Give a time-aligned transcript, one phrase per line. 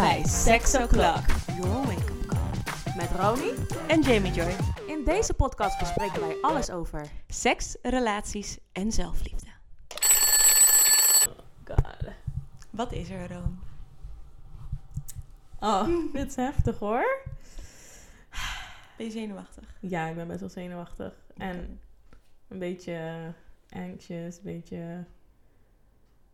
[0.00, 1.24] bij Sex O'Clock,
[1.56, 2.96] your wake-up call.
[2.96, 3.52] Met Roni
[3.88, 4.56] En Jamie Joy.
[4.86, 9.46] In deze podcast bespreken wij alles over seks, relaties en zelfliefde.
[11.64, 12.12] God.
[12.70, 13.58] Wat is er, Room?
[15.60, 17.22] Oh, dit is heftig hoor.
[18.96, 19.76] Ben je zenuwachtig?
[19.80, 21.12] Ja, ik ben best wel zenuwachtig.
[21.36, 21.80] En
[22.48, 23.32] een beetje
[23.70, 25.04] anxious, een beetje...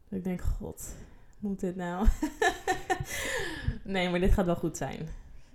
[0.08, 0.94] dat Ik denk, god,
[1.38, 2.06] moet dit nou?
[3.84, 5.08] nee, maar dit gaat wel goed zijn.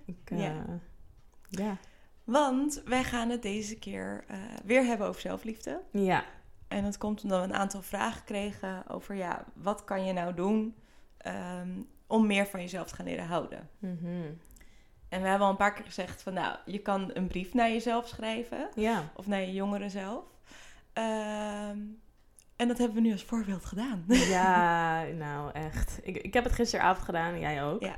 [0.04, 0.64] Ik, eh, Ja.
[1.48, 1.76] ja.
[2.24, 5.80] Want wij gaan het deze keer eh, weer hebben over zelfliefde.
[5.90, 6.24] Ja.
[6.68, 10.34] En dat komt omdat we een aantal vragen kregen over, ja, wat kan je nou
[10.34, 10.74] doen
[11.16, 11.70] ehm,
[12.06, 13.68] om meer van jezelf te gaan leren houden?
[13.78, 14.22] Mhm.
[15.08, 17.68] En we hebben al een paar keer gezegd van, nou, je kan een brief naar
[17.68, 18.68] jezelf schrijven.
[18.74, 19.10] Ja.
[19.14, 20.24] Of naar je jongeren zelf.
[20.92, 21.78] Ehm,
[22.60, 24.04] en dat hebben we nu als voorbeeld gedaan.
[24.08, 25.98] Ja, nou echt.
[26.02, 27.82] Ik, ik heb het gisteravond gedaan, jij ook.
[27.82, 27.96] Ja.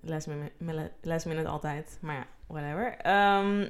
[0.00, 2.96] Last minute, last minute altijd, maar ja, whatever.
[2.96, 3.68] Ehm,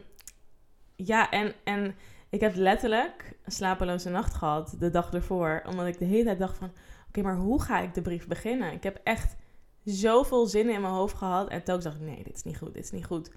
[0.96, 1.94] ja, en, en
[2.28, 5.62] ik heb letterlijk een slapeloze nacht gehad de dag ervoor.
[5.66, 6.72] Omdat ik de hele tijd dacht van,
[7.08, 8.72] oké, maar hoe ga ik de brief beginnen?
[8.72, 9.36] Ik heb echt
[9.84, 11.48] zoveel zinnen in mijn hoofd gehad.
[11.48, 13.30] En telkens dacht ik, nee, dit is niet goed, dit is niet goed.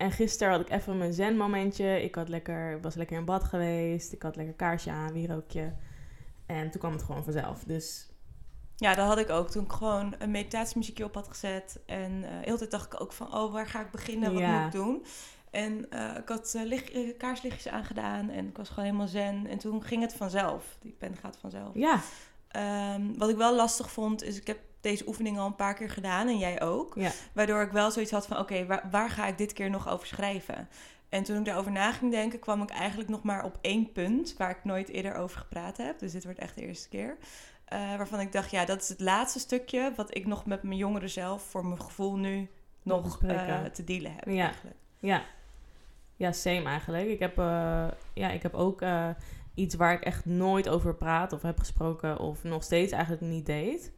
[0.00, 2.02] En gisteren had ik even mijn zen momentje.
[2.02, 4.12] Ik had lekker, was lekker in bad geweest.
[4.12, 5.72] Ik had lekker kaarsje aan, wierookje.
[6.46, 7.64] En toen kwam het gewoon vanzelf.
[7.64, 8.08] Dus
[8.76, 9.50] Ja, dat had ik ook.
[9.50, 11.80] Toen ik gewoon een meditatiemuziekje op had gezet.
[11.86, 14.32] En de hele tijd dacht ik ook van, oh, waar ga ik beginnen?
[14.32, 14.56] Wat Ja.
[14.64, 15.04] moet ik doen?
[15.50, 19.46] En eh, ik had lig- eh, kaarslichtjes aangedaan en ik was gewoon helemaal zen.
[19.46, 20.76] En toen ging het vanzelf.
[20.80, 21.70] Die pen gaat vanzelf.
[21.74, 22.00] ja,
[22.48, 25.90] Ehm, wat ik wel lastig vond, is ik heb deze oefening al een paar keer
[25.90, 26.94] gedaan en jij ook.
[26.94, 27.10] ja.
[27.32, 30.06] Waardoor ik wel zoiets had van, oké, waar, waar ga ik dit keer nog over
[30.06, 30.68] schrijven?
[31.10, 34.34] En toen ik daarover na ging denken, kwam ik eigenlijk nog maar op één punt...
[34.36, 35.98] waar ik nooit eerder over gepraat heb.
[35.98, 37.16] Dus dit wordt echt de eerste keer.
[37.64, 39.92] Eh, waarvan ik dacht, ja, dat is het laatste stukje...
[39.96, 42.50] wat ik nog met mijn jongeren zelf, voor mijn gevoel nu,
[42.82, 44.28] Nog eh, te dealen heb.
[44.28, 44.44] Ja.
[44.44, 44.76] Eigenlijk.
[44.98, 45.22] Ja,
[46.16, 47.08] ja same eigenlijk.
[47.08, 48.82] Ik heb, eh, ja, ik heb ook
[49.54, 53.46] iets waar ik echt nooit over praat of heb gesproken of nog steeds eigenlijk niet
[53.46, 53.92] deed.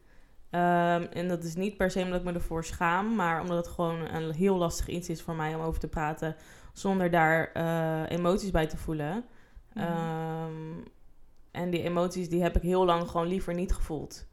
[0.53, 3.75] Ehm, en dat is niet per se omdat ik me ervoor schaam, maar omdat het
[3.75, 6.37] gewoon een heel lastig iets is voor mij om over te praten
[6.73, 9.25] zonder daar eh, emoties bij te voelen.
[9.73, 9.87] Mhm.
[9.87, 10.81] Ehm,
[11.51, 14.27] en die emoties die heb ik heel lang gewoon liever niet gevoeld.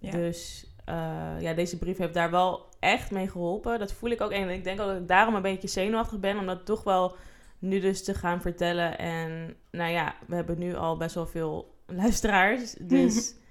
[0.00, 0.10] Ja.
[0.10, 3.78] Dus eh, ja, deze brief heeft daar wel echt mee geholpen.
[3.78, 4.30] Dat voel ik ook.
[4.30, 6.38] En ik denk ook dat ik daarom een beetje zenuwachtig ben.
[6.38, 7.16] Om dat toch wel
[7.58, 8.98] nu dus te gaan vertellen.
[8.98, 12.72] En nou ja, we hebben nu al best wel veel luisteraars.
[12.72, 13.34] Dus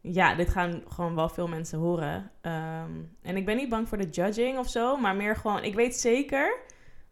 [0.00, 2.30] ja, dit gaan gewoon wel veel mensen horen.
[2.40, 2.90] Ehm,
[3.22, 4.96] en ik ben niet bang voor de judging of zo.
[4.96, 6.56] Maar meer gewoon, ik weet zeker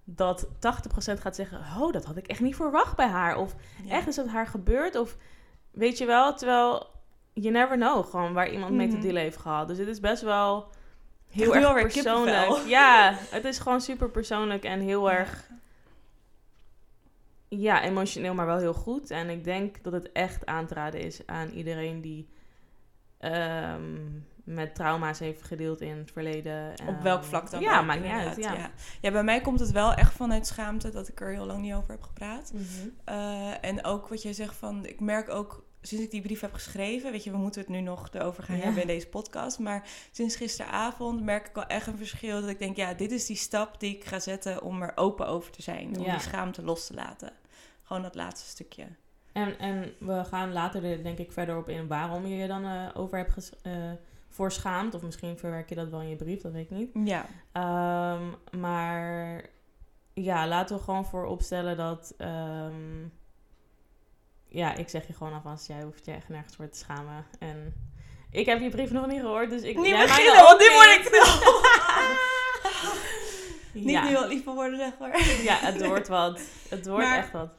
[0.04, 1.58] dat 80% gaat zeggen...
[1.58, 3.36] Oh, dat had ik echt niet verwacht bij haar.
[3.36, 3.54] Of
[3.84, 3.91] Ja.
[3.92, 4.97] echt is dat haar gebeurd?
[4.97, 5.16] Of
[5.70, 6.86] weet je wel, terwijl
[7.32, 9.03] you never know gewoon waar iemand mee te Mhm.
[9.04, 9.68] dealen heeft gehad.
[9.68, 10.68] Dus het is best wel
[11.28, 12.36] heel Heel erg erg persoonlijk.
[12.36, 12.68] kippenvel.
[12.78, 15.16] Ja, het is gewoon super persoonlijk en heel Ja.
[15.16, 15.48] erg
[17.48, 19.10] ja, emotioneel, maar wel heel goed.
[19.10, 22.28] En ik denk dat het echt aan te raden is aan iedereen die
[23.19, 23.94] ehm,
[24.44, 26.72] met trauma's heeft gedeeld in het verleden.
[26.87, 28.37] Op welk vlak dan Ja, maakt niet uit.
[28.37, 28.53] Ja.
[28.53, 28.71] Ja.
[29.00, 30.91] ja, bij mij komt het wel echt vanuit schaamte...
[30.91, 32.53] dat ik er heel lang niet over heb gepraat.
[32.54, 32.65] Mhm.
[33.04, 36.53] Eh, en ook wat jij zegt van, ik merk ook sinds ik die brief heb
[36.53, 38.62] geschreven, weet je, we moeten het nu nog erover gaan Ja.
[38.62, 42.59] hebben in deze podcast, maar sinds gisteravond merk ik wel echt een verschil dat ik
[42.59, 45.62] denk, ja, dit is die stap die ik ga zetten om er open over te
[45.62, 46.10] zijn, om Ja.
[46.10, 47.33] die schaamte los te laten.
[47.83, 48.87] Gewoon dat laatste stukje.
[49.36, 52.64] En, en we gaan later er denk ik verder op in waarom je je dan
[52.64, 53.72] eh, over hebt ges- eh,
[54.28, 54.94] voor schaamt.
[54.94, 57.08] Of misschien verwerk je dat wel in je brief, dat weet ik niet.
[57.08, 58.22] Ja, Ehm,
[58.60, 59.42] maar
[60.14, 62.14] ja, laten we gewoon voor opstellen dat...
[62.19, 63.04] ehm,
[64.48, 67.24] ja, ik zeg je gewoon alvast, jij hoeft je echt nergens voor te schamen.
[67.38, 67.74] En
[68.30, 69.76] ik heb je brief nog niet gehoord, dus ik...
[69.76, 71.10] niet jij beginnen, want nu word ik
[73.72, 74.08] Niet ja.
[74.08, 75.20] nu al lieve woorden zeggen hoor.
[75.42, 76.41] ja, het wordt wat.
[76.68, 77.50] Het wordt Maar- echt wat.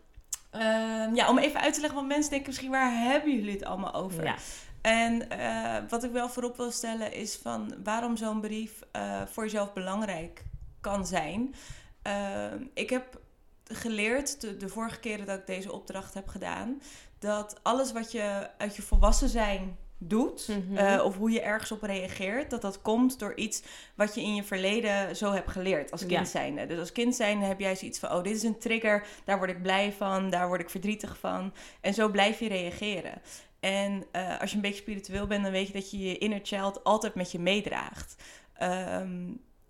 [0.57, 3.63] Ehm, ja, om even uit te leggen, want mensen denken misschien, waar hebben jullie het
[3.63, 4.23] allemaal over?
[4.23, 4.35] Ja.
[4.81, 9.43] En eh, wat ik wel voorop wil stellen is van waarom zo'n brief eh, voor
[9.43, 10.43] jezelf belangrijk
[10.81, 11.55] kan zijn.
[12.01, 13.19] Eh, ik heb
[13.63, 16.81] geleerd de, de vorige keren dat ik deze opdracht heb gedaan,
[17.19, 20.77] dat alles wat je uit je volwassen zijn doet, Mhm.
[20.77, 23.61] eh, of hoe je ergens op reageert, dat dat komt door iets
[23.95, 26.23] wat je in je verleden zo hebt geleerd als kind Ja.
[26.25, 26.65] zijnde.
[26.65, 29.49] Dus als kind zijnde heb jij zoiets van, oh, dit is een trigger, daar word
[29.49, 31.53] ik blij van, daar word ik verdrietig van.
[31.81, 33.21] En zo blijf je reageren.
[33.59, 36.39] En eh, als je een beetje spiritueel bent, dan weet je dat je je inner
[36.43, 38.15] child altijd met je meedraagt.
[38.53, 39.25] Ehm,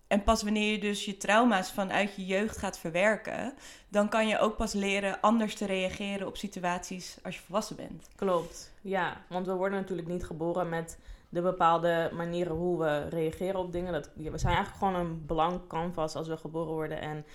[0.07, 3.54] en pas wanneer je dus je trauma's vanuit je jeugd gaat verwerken,
[3.89, 8.09] dan kan je ook pas leren anders te reageren op situaties als je volwassen bent.
[8.15, 9.21] Klopt, ja.
[9.30, 13.71] Want we worden natuurlijk niet geboren met de de bepaalde manieren hoe we reageren op
[13.71, 13.94] dingen.
[13.94, 17.01] Dat, we zijn eigenlijk gewoon een blank canvas als we geboren worden.
[17.01, 17.25] En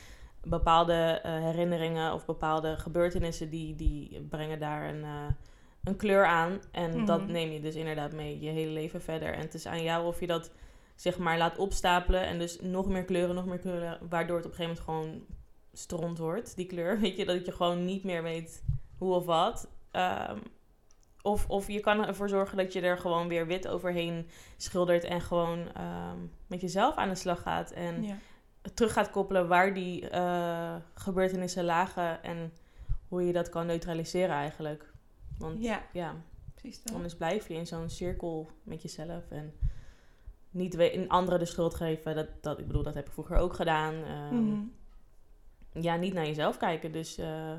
[0.44, 0.92] bepaalde
[1.22, 5.26] eh, herinneringen of bepaalde gebeurtenissen die, die brengen daar een, eh,
[5.84, 6.60] een kleur aan.
[6.70, 7.32] En dat Mhm.
[7.32, 9.34] neem je dus inderdaad mee je hele leven verder.
[9.34, 10.50] En het is aan jou of je dat
[10.94, 14.50] zeg maar laat opstapelen en dus nog meer kleuren, nog meer kleuren, waardoor het op
[14.50, 15.36] een gegeven moment gewoon
[15.72, 16.98] stront wordt, die kleur.
[17.00, 18.62] Weet je, dat je gewoon niet meer weet
[18.98, 19.68] hoe of wat.
[19.90, 20.38] Ehm,
[21.22, 25.20] of, of je kan ervoor zorgen dat je er gewoon weer wit overheen schildert en
[25.20, 27.70] gewoon ehm, met jezelf aan de slag gaat.
[27.70, 28.16] En Ja.
[28.74, 32.52] terug gaat koppelen waar die eh, gebeurtenissen lagen en
[33.08, 34.92] hoe je dat kan neutraliseren eigenlijk.
[35.38, 36.14] Want ja, ja,
[36.54, 36.94] precies dat.
[36.94, 39.52] anders blijf je in zo'n cirkel met jezelf en
[40.52, 42.14] niet in anderen de schuld geven.
[42.14, 43.94] Dat, dat, ik bedoel, dat heb ik vroeger ook gedaan.
[43.94, 44.60] Ehm, Mhm.
[45.74, 46.92] Ja, niet naar jezelf kijken.
[46.92, 47.52] Dus eh,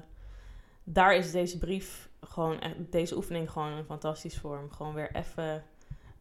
[0.83, 4.71] daar is deze brief gewoon, echt- deze oefening gewoon een fantastisch vorm.
[4.71, 5.63] Gewoon weer even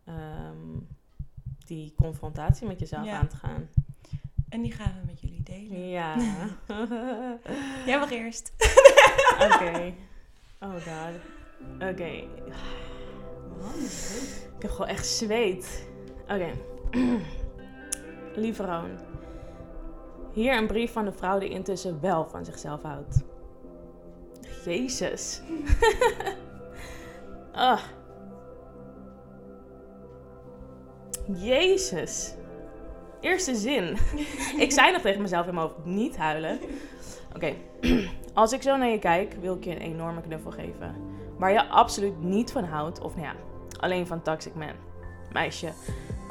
[0.05, 0.79] ehm,
[1.67, 3.19] die confrontatie met jezelf Ja.
[3.19, 3.69] aan te gaan.
[4.49, 5.89] En die gaan we met jullie delen.
[5.89, 6.17] Ja.
[7.87, 8.53] Jij mag eerst.
[9.53, 9.93] Oké.
[10.61, 11.15] Oh god.
[11.91, 12.05] Oké.
[14.57, 15.89] Ik heb gewoon echt zweet.
[16.33, 16.51] Oké.
[18.43, 18.91] Lieve Roon.
[20.33, 23.23] Hier een brief van de vrouw die intussen wel van zichzelf houdt.
[24.65, 25.43] Jezus.
[27.53, 27.81] ah.
[31.33, 32.35] Jezus.
[33.21, 33.97] Eerste zin.
[34.57, 36.59] ik zei nog tegen mezelf in mijn hoofd, niet huilen.
[37.35, 37.55] Oké.
[38.35, 40.95] Als ik zo naar je kijk, wil ik je een enorme knuffel geven.
[41.39, 43.35] Waar je absoluut niet van houdt, of nou ja,
[43.79, 44.75] alleen van Toxic Man.
[45.33, 45.73] Meisje,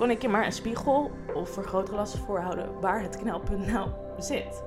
[0.02, 4.64] kon ik je maar een spiegel of vergrootglas voorhouden waar het knelpunt nou zit.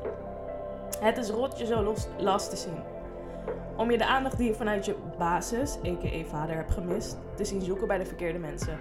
[1.00, 2.82] Het is rot je zo los, last te zien.
[3.76, 6.24] Om je de aandacht die je vanuit je basis, a.k.a.
[6.24, 8.78] vader, hebt gemist, te zien zoeken bij de verkeerde mensen.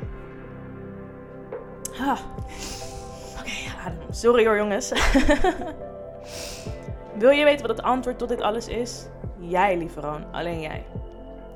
[1.91, 2.17] Ha.
[3.39, 3.99] Oké, adem.
[4.09, 4.89] Sorry hoor jongens.
[7.19, 9.07] Wil je weten wat het antwoord tot dit alles is?
[9.39, 10.31] Jij, lieve Roon.
[10.31, 10.85] Alleen jij.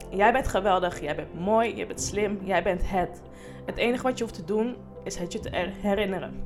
[0.09, 3.21] Jij bent geweldig, jij bent mooi, jij bent slim, jij bent het.
[3.65, 4.75] Het enige wat je hoeft te doen,
[5.07, 6.43] is het je te er- herinneren.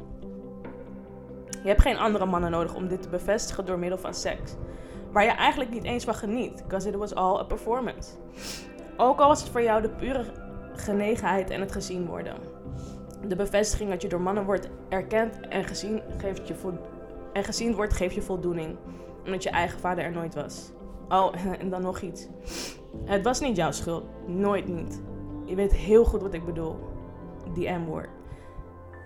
[1.63, 4.55] Je hebt geen andere mannen nodig om dit te bevestigen door middel van seks.
[5.11, 8.11] Waar je eigenlijk niet eens van geniet, because it was all a performance.
[8.97, 10.23] Ook al was het voor jou de pure
[10.75, 12.35] genegenheid en het gezien worden.
[13.27, 16.55] De bevestiging dat je door mannen wordt erkend en gezien, geeft je
[17.33, 18.77] en gezien wordt, geeft je voldoening.
[19.25, 20.71] Omdat je eigen vader er nooit was.
[21.09, 22.27] Oh, en dan nog iets.
[23.05, 24.03] Het was niet jouw schuld.
[24.27, 25.01] Nooit niet.
[25.45, 26.75] Je weet heel goed wat ik bedoel.
[27.53, 28.09] Die M-woord.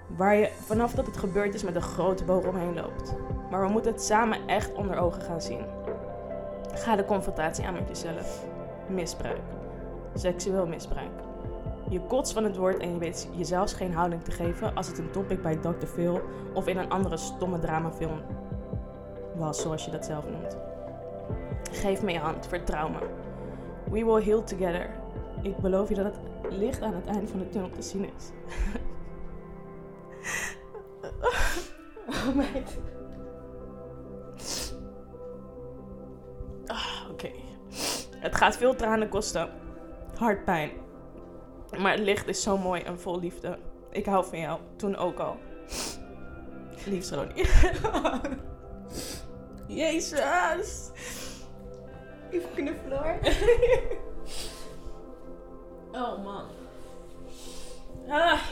[0.08, 3.16] Waar je vanaf dat het gebeurd is met een grote boog omheen loopt.
[3.50, 5.66] Maar we moeten het samen echt onder ogen gaan zien.
[6.74, 8.46] Ga de confrontatie aan met jezelf.
[8.88, 9.42] Misbruik.
[10.14, 11.12] Seksueel misbruik.
[11.90, 14.98] Je kotst van het woord en je weet jezelf geen houding te geven als het
[14.98, 15.86] een topic bij Dr.
[15.86, 16.22] Phil
[16.54, 18.22] of in een andere stomme dramafilm
[19.36, 20.58] was, zoals je dat zelf noemt.
[21.72, 23.00] Geef me je hand, vertrouw me.
[23.92, 24.90] We will heal together.
[25.42, 26.20] Ik beloof je dat het
[26.54, 28.32] licht aan het einde van de tunnel te zien is.
[32.08, 32.78] oh meid.
[36.68, 37.32] Ah, Oké.
[38.18, 39.50] Het gaat veel tranen kosten.
[40.18, 40.72] Hartpijn.
[41.78, 43.58] Maar het licht is zo mooi en vol liefde.
[43.92, 44.60] Ik hou van jou.
[44.76, 45.38] Toen ook al.
[46.86, 47.46] Liefst Ronnie.
[49.68, 50.90] Jezus.
[52.30, 53.18] Even knuffelen hoor.
[55.96, 56.46] Oh man.
[58.10, 58.40] Ah.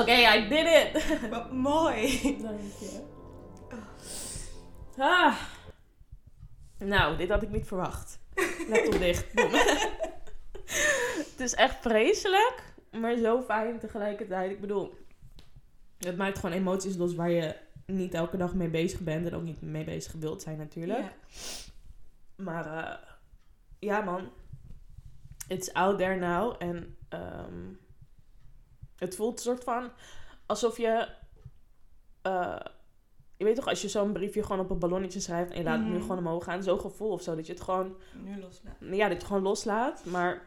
[0.00, 1.04] Oké, I did it.
[1.30, 2.20] Wat mooi.
[2.42, 3.00] Dank je.
[4.96, 5.36] Ah.
[6.78, 8.18] Nou, dit had ik niet verwacht.
[8.68, 9.34] Laptop dicht.
[9.34, 9.50] Boom.
[11.30, 14.50] het is echt vreselijk, maar zo fijn tegelijkertijd.
[14.50, 14.94] Ik bedoel,
[15.98, 17.56] het maakt gewoon emoties los waar je
[17.86, 20.98] niet elke dag mee bezig bent en ook niet mee bezig wilt zijn natuurlijk.
[20.98, 21.12] Ja.
[22.36, 23.08] Maar eh,
[23.78, 24.30] ja, man.
[25.48, 26.54] It's out there now.
[26.58, 27.72] En ehm,
[29.02, 29.90] het voelt een soort van
[30.46, 31.08] alsof je.
[32.22, 32.56] eh,
[33.36, 35.78] je weet toch, als je zo'n briefje gewoon op een ballonnetje schrijft en je laat
[35.78, 36.02] het nu Mhm.
[36.02, 36.62] gewoon omhoog gaan.
[36.62, 37.34] Zo'n gevoel of zo.
[37.36, 37.96] Dat je het gewoon.
[38.24, 38.86] Nu loslaten.
[38.86, 40.04] Ja, dat je het gewoon loslaat.
[40.04, 40.42] Maar.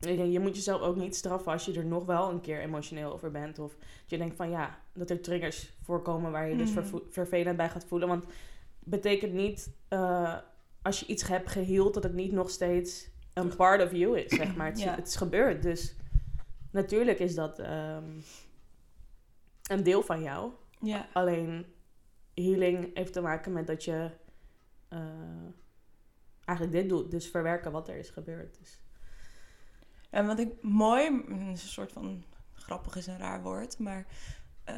[0.00, 3.30] Je, moet jezelf ook niet straffen als je er nog wel een keer emotioneel over
[3.30, 3.58] bent.
[3.58, 6.96] Of dat je denkt van ja, dat er triggers voorkomen waar je dus Mhm.
[7.10, 8.08] vervelend bij gaat voelen.
[8.08, 8.24] Want
[8.78, 10.36] betekent niet eh,
[10.82, 14.32] als je iets hebt geheeld dat het niet nog steeds een part of you is,
[14.36, 14.66] zeg maar.
[14.66, 14.94] Het, Ja.
[14.94, 15.94] het is gebeurd, dus
[16.70, 18.10] natuurlijk is dat ehm,
[19.70, 20.52] een deel van jou.
[20.80, 21.08] Ja.
[21.12, 21.66] Alleen
[22.34, 24.10] healing heeft te maken met dat je
[24.88, 24.98] eh,
[26.44, 28.58] eigenlijk dit doet, dus verwerken wat er is gebeurd.
[28.58, 28.80] Dus.
[30.10, 32.24] En wat ik mooi, mm, een soort van
[32.54, 34.06] grappig is een raar woord, maar
[34.64, 34.76] eh,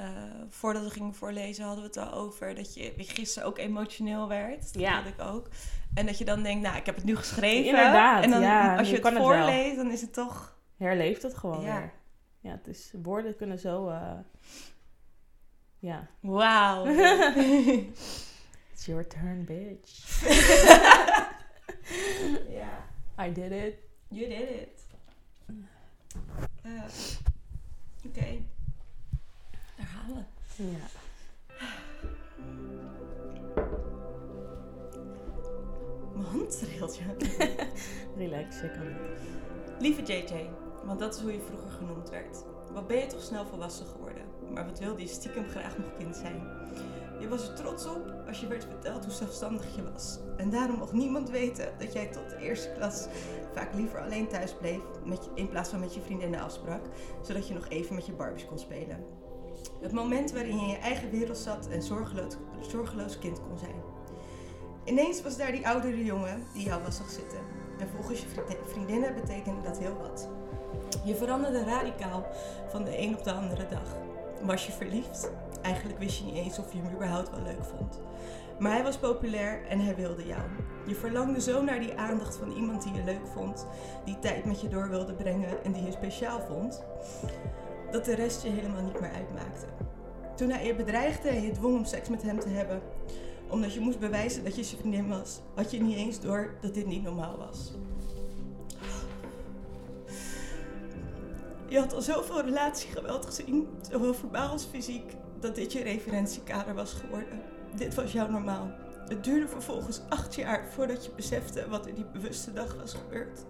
[0.49, 4.73] voordat we gingen voorlezen hadden we het al over dat je gisteren ook emotioneel werd.
[4.73, 4.93] Dat Ja.
[5.03, 5.49] had ik ook.
[5.95, 7.65] En dat je dan denkt, nou, ik heb het nu geschreven.
[7.65, 10.61] Inderdaad, En dan ja, als je het voorleest, dan is het toch.
[10.83, 11.79] Herleeft het gewoon Ja.
[11.79, 11.93] weer.
[12.41, 13.89] Ja, het is, woorden kunnen zo...
[13.89, 14.19] eh,
[15.79, 16.09] ja.
[16.21, 16.87] Wauw.
[18.73, 20.21] It's your turn, bitch.
[22.61, 22.85] ja,
[23.27, 23.75] I did it.
[24.09, 24.81] you did it.
[26.63, 26.83] Eh,
[28.07, 28.41] Oké.
[29.77, 30.23] Daar gaan we.
[30.65, 30.87] Ja.
[36.15, 37.05] Mijn hand trilt, ja.
[38.17, 39.21] Relax, je kan het.
[39.81, 40.49] Lieve JJ,
[40.85, 42.45] want dat is hoe je vroeger genoemd werd.
[42.73, 44.23] Wat ben je toch snel volwassen geworden?
[44.55, 46.43] Maar wat wilde je stiekem graag nog kind zijn?
[47.21, 50.19] Je was er trots op als je werd verteld hoe zelfstandig je was.
[50.37, 53.07] En daarom mocht niemand weten dat jij tot de eerste klas
[53.55, 56.81] vaak liever alleen thuis bleef met in plaats van met je vriendinnen afsprak,
[57.23, 59.05] zodat je nog even met je Barbies kon spelen.
[59.81, 63.75] Het moment waarin je in je eigen wereld zat en zorgeloos, zorgeloos kind kon zijn.
[64.85, 67.39] Ineens was daar die oudere jongen die jou was zag zitten.
[67.79, 70.29] En volgens je vriendin- vriendinnen betekende dat heel wat.
[71.05, 72.27] Je veranderde radicaal
[72.69, 73.97] van de een op de andere dag.
[74.43, 75.31] Was je verliefd?
[75.63, 78.01] Eigenlijk wist je niet eens of je hem überhaupt wel leuk vond.
[78.59, 80.43] Maar hij was populair en hij wilde jou.
[80.87, 83.67] Je verlangde zo naar die aandacht van iemand die je leuk vond,
[84.05, 86.85] die tijd met je door wilde brengen en die je speciaal vond,
[87.91, 89.67] dat de rest je helemaal niet meer uitmaakte.
[90.37, 92.83] Toen hij je bedreigde en je dwong om seks met hem te hebben,
[93.49, 96.75] omdat je moest bewijzen dat je zijn vriendin was, had je niet eens door dat
[96.75, 97.73] dit niet normaal was.
[101.73, 106.93] Je had al zoveel relatiegeweld gezien, zowel verbaal als fysiek, dat dit je referentiekader was
[106.93, 107.43] geworden.
[107.75, 108.71] Dit was jouw normaal.
[109.09, 113.45] Het duurde vervolgens acht jaar voordat je besefte wat er die bewuste dag was gebeurd.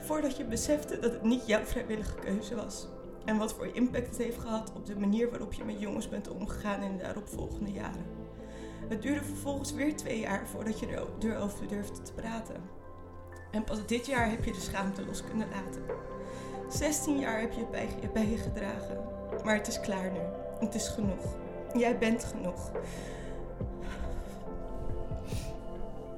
[0.00, 2.86] Voordat je besefte dat het niet jouw vrijwillige keuze was.
[3.24, 6.28] En wat voor impact het heeft gehad op de manier waarop je met jongens bent
[6.28, 8.06] omgegaan in de daaropvolgende jaren.
[8.88, 12.56] Het duurde vervolgens weer twee jaar voordat je er- erover durfde te praten.
[13.50, 15.82] En pas dit jaar heb je de schaamte los kunnen laten.
[16.72, 18.98] 16 jaar heb je bij, je bij je gedragen.
[19.44, 20.20] Maar het is klaar nu.
[20.58, 21.36] Het is genoeg.
[21.74, 22.70] Jij bent genoeg.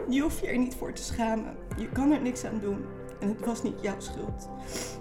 [0.08, 1.56] Je hoeft je er niet voor te schamen.
[1.76, 2.84] Je kan er niks aan doen.
[3.20, 4.48] En het was niet jouw schuld.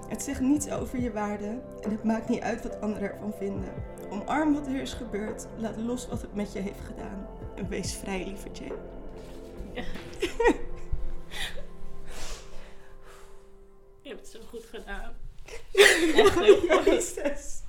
[0.10, 1.62] Het zegt niets over je waarde.
[1.81, 3.74] En het maakt niet uit wat anderen ervan vinden.
[4.10, 5.48] Omarm wat er is gebeurd.
[5.57, 7.27] Laat los wat het met je heeft gedaan.
[7.55, 8.72] En wees vrij, lieve Jay.
[14.01, 15.23] Je hebt het zo goed gedaan.
[15.74, 16.86] Echt heel goed.
[16.86, 17.62] Jezus.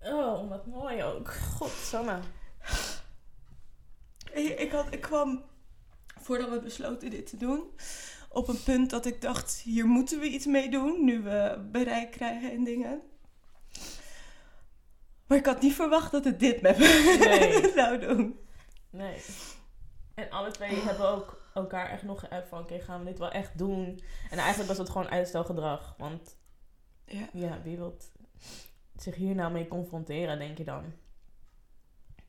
[0.00, 1.32] Oh, wat mooi ook.
[1.32, 2.18] Godsamme.
[4.34, 5.44] Je, Ik, had, ik kwam,
[6.20, 7.70] voordat we besloten dit te doen,
[8.28, 12.10] op een punt dat ik dacht, hier moeten we iets mee doen, nu we bereik
[12.10, 13.02] krijgen en dingen.
[15.26, 17.72] Maar ik had niet verwacht dat het dit met me Nee.
[17.76, 18.38] zou doen.
[18.90, 19.20] Nee.
[20.14, 22.58] En alle twee hebben ook elkaar echt nog geappt van...
[22.60, 24.00] Oké, gaan we dit wel echt doen?
[24.30, 25.94] En eigenlijk was het gewoon uitstelgedrag.
[25.98, 26.36] Want
[27.04, 27.28] Ja.
[27.32, 27.96] ja, wie wil
[28.96, 30.84] zich hier nou mee confronteren, denk je dan?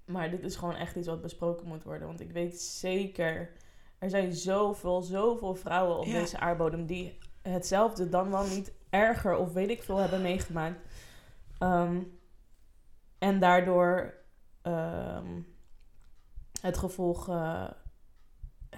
[0.05, 2.07] Maar dit is gewoon echt iets wat besproken moet worden.
[2.07, 3.51] Want ik weet zeker...
[3.97, 6.19] Er zijn zoveel, zoveel vrouwen op Ja.
[6.19, 6.85] deze aardbodem...
[6.85, 10.79] die hetzelfde dan wel niet erger of weet ik veel hebben meegemaakt.
[11.57, 12.01] Ehm,
[13.17, 14.13] en daardoor...
[14.61, 15.41] ehm,
[16.61, 17.69] het gevolg eh,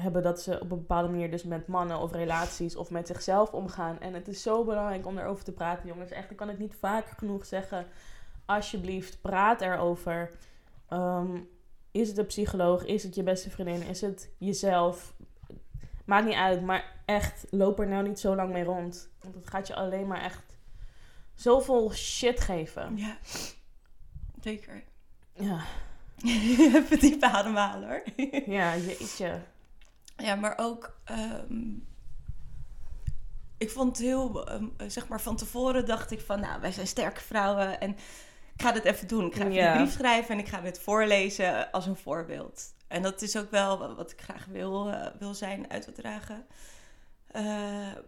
[0.02, 3.52] hebben dat ze op een bepaalde manier dus met mannen of relaties of met zichzelf
[3.52, 4.00] omgaan.
[4.00, 6.12] En het is zo belangrijk om erover te praten, jongens.
[6.12, 7.86] Echt, ik kan het niet vaak genoeg zeggen.
[8.46, 10.32] Alsjeblieft, praat erover.
[10.88, 11.38] Ehm,
[11.92, 12.86] is het een psycholoog?
[12.86, 13.82] Is het je beste vriendin?
[13.82, 15.14] Is het jezelf?
[16.06, 19.10] Maakt niet uit, maar echt, loop er nou niet zo lang mee rond.
[19.22, 20.58] Want het gaat je alleen maar echt
[21.34, 22.98] zoveel shit geven.
[22.98, 23.18] Ja,
[24.42, 24.84] zeker.
[25.34, 25.64] Ja,
[26.26, 28.04] Even diep ademhalen hoor.
[28.46, 29.42] ja jeetje.
[30.22, 31.00] Ja, maar ook.
[31.04, 31.70] ehm,
[33.58, 34.48] ik vond het heel.
[34.48, 36.40] ehm, zeg maar van tevoren dacht ik van.
[36.40, 37.80] Nou, wij zijn sterke vrouwen.
[37.80, 37.90] En
[38.56, 39.26] ik ga dit even doen.
[39.26, 39.72] Ik ga even Ja.
[39.76, 40.34] een brief schrijven.
[40.34, 42.74] En ik ga dit voorlezen als een voorbeeld.
[42.88, 46.46] En dat is ook wel wat ik graag wil, eh, wil zijn, uit te dragen.
[47.28, 47.44] Eh,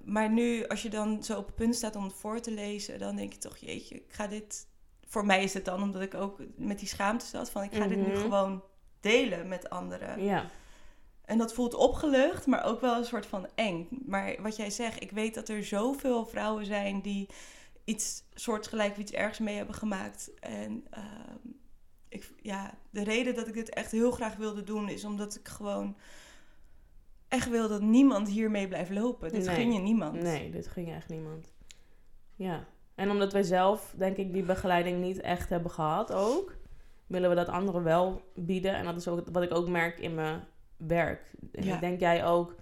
[0.04, 3.00] maar nu, als je dan zo op het punt staat om het voor te lezen,
[3.00, 4.68] dan denk je toch, jeetje, ik ga dit.
[5.08, 7.88] Voor mij is het dan omdat ik ook met die schaamte zat van ik ga
[7.88, 8.20] dit nu Mhm.
[8.22, 8.64] gewoon
[9.00, 10.24] delen met anderen.
[10.24, 10.46] Ja,
[11.34, 13.88] En dat voelt opgelucht, maar ook wel een soort van eng.
[14.06, 17.30] Maar wat jij zegt, ik weet dat er zoveel vrouwen zijn die
[17.84, 20.32] iets soortgelijk of iets ergs mee hebben gemaakt.
[20.40, 21.54] En ehm,
[22.10, 25.48] ik, ja, de reden dat ik dit echt heel graag wilde doen is omdat ik
[25.48, 25.96] gewoon
[27.28, 29.32] echt wil dat niemand hiermee blijft lopen.
[29.32, 29.56] Dit Nee.
[29.56, 30.22] gun je niemand.
[30.22, 31.54] Nee, dit ging echt niemand.
[32.36, 32.66] Ja.
[32.96, 36.56] En omdat wij zelf, denk ik, die begeleiding niet echt hebben gehad ook,
[37.08, 38.76] willen we dat anderen wel bieden.
[38.76, 40.44] En dat is ook wat ik ook merk in mijn
[40.88, 41.32] werk.
[41.52, 41.74] En Ja.
[41.74, 42.56] ik denk jij ook.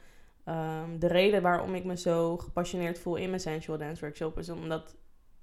[0.44, 4.50] ehm, de reden waarom ik me zo gepassioneerd voel in mijn sensual dance workshop is
[4.50, 4.96] omdat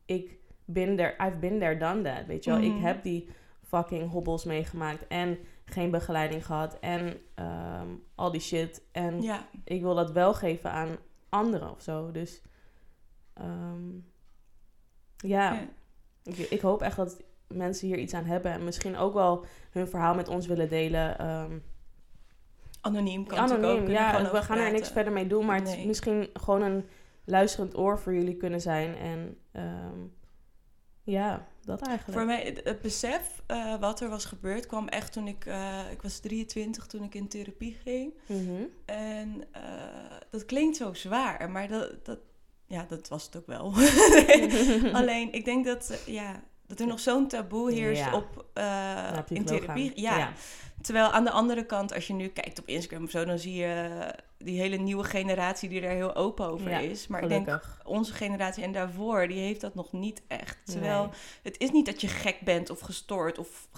[0.04, 2.26] ik bin there, I've been there, done that.
[2.26, 2.76] Weet je wel, Mhm.
[2.76, 3.28] ik heb die
[3.62, 8.82] fucking hobbels meegemaakt en geen begeleiding gehad en ehm, al die shit.
[8.92, 9.22] En
[9.64, 10.96] ik wil dat wel geven aan
[11.28, 12.10] anderen of zo.
[12.10, 12.42] Dus
[13.34, 13.90] ehm,
[15.16, 15.68] ja.
[16.24, 19.88] Ik, ik hoop echt dat mensen hier iets aan hebben en misschien ook wel hun
[19.88, 21.18] verhaal met ons willen delen.
[22.80, 23.44] Anoniem kan ook.
[23.44, 26.28] anoniem, kunnen ja, gewoon we gaan er niks verder mee doen, maar het is misschien
[26.32, 26.84] gewoon een
[27.24, 28.96] luisterend oor voor jullie kunnen zijn.
[28.96, 29.98] En ehm,
[31.02, 32.18] ja, dat eigenlijk.
[32.18, 35.46] Voor mij, het, het besef eh, wat er was gebeurd kwam echt toen ik...
[35.46, 38.14] eh, ik was 23 toen ik in therapie ging.
[38.26, 38.64] Mhm.
[38.84, 39.62] En eh,
[40.30, 42.18] dat klinkt zo zwaar, maar dat, dat,
[42.66, 43.72] ja, dat was het ook wel.
[45.00, 48.14] Alleen, ik denk dat, ja, dat er nog zo'n taboe heerst Ja.
[48.14, 49.92] op, eh, Naar in therapie.
[49.94, 50.18] Ja.
[50.18, 50.32] ja.
[50.82, 53.54] Terwijl aan de andere kant, als je nu kijkt op Instagram of zo, dan zie
[53.54, 53.90] je
[54.38, 57.06] die hele nieuwe generatie die daar heel open over Ja, is.
[57.06, 60.58] Maar ik denk, onze generatie en daarvoor, die heeft dat nog niet echt.
[60.64, 61.10] Terwijl Nee.
[61.42, 63.68] het is niet dat je gek bent of gestoord of...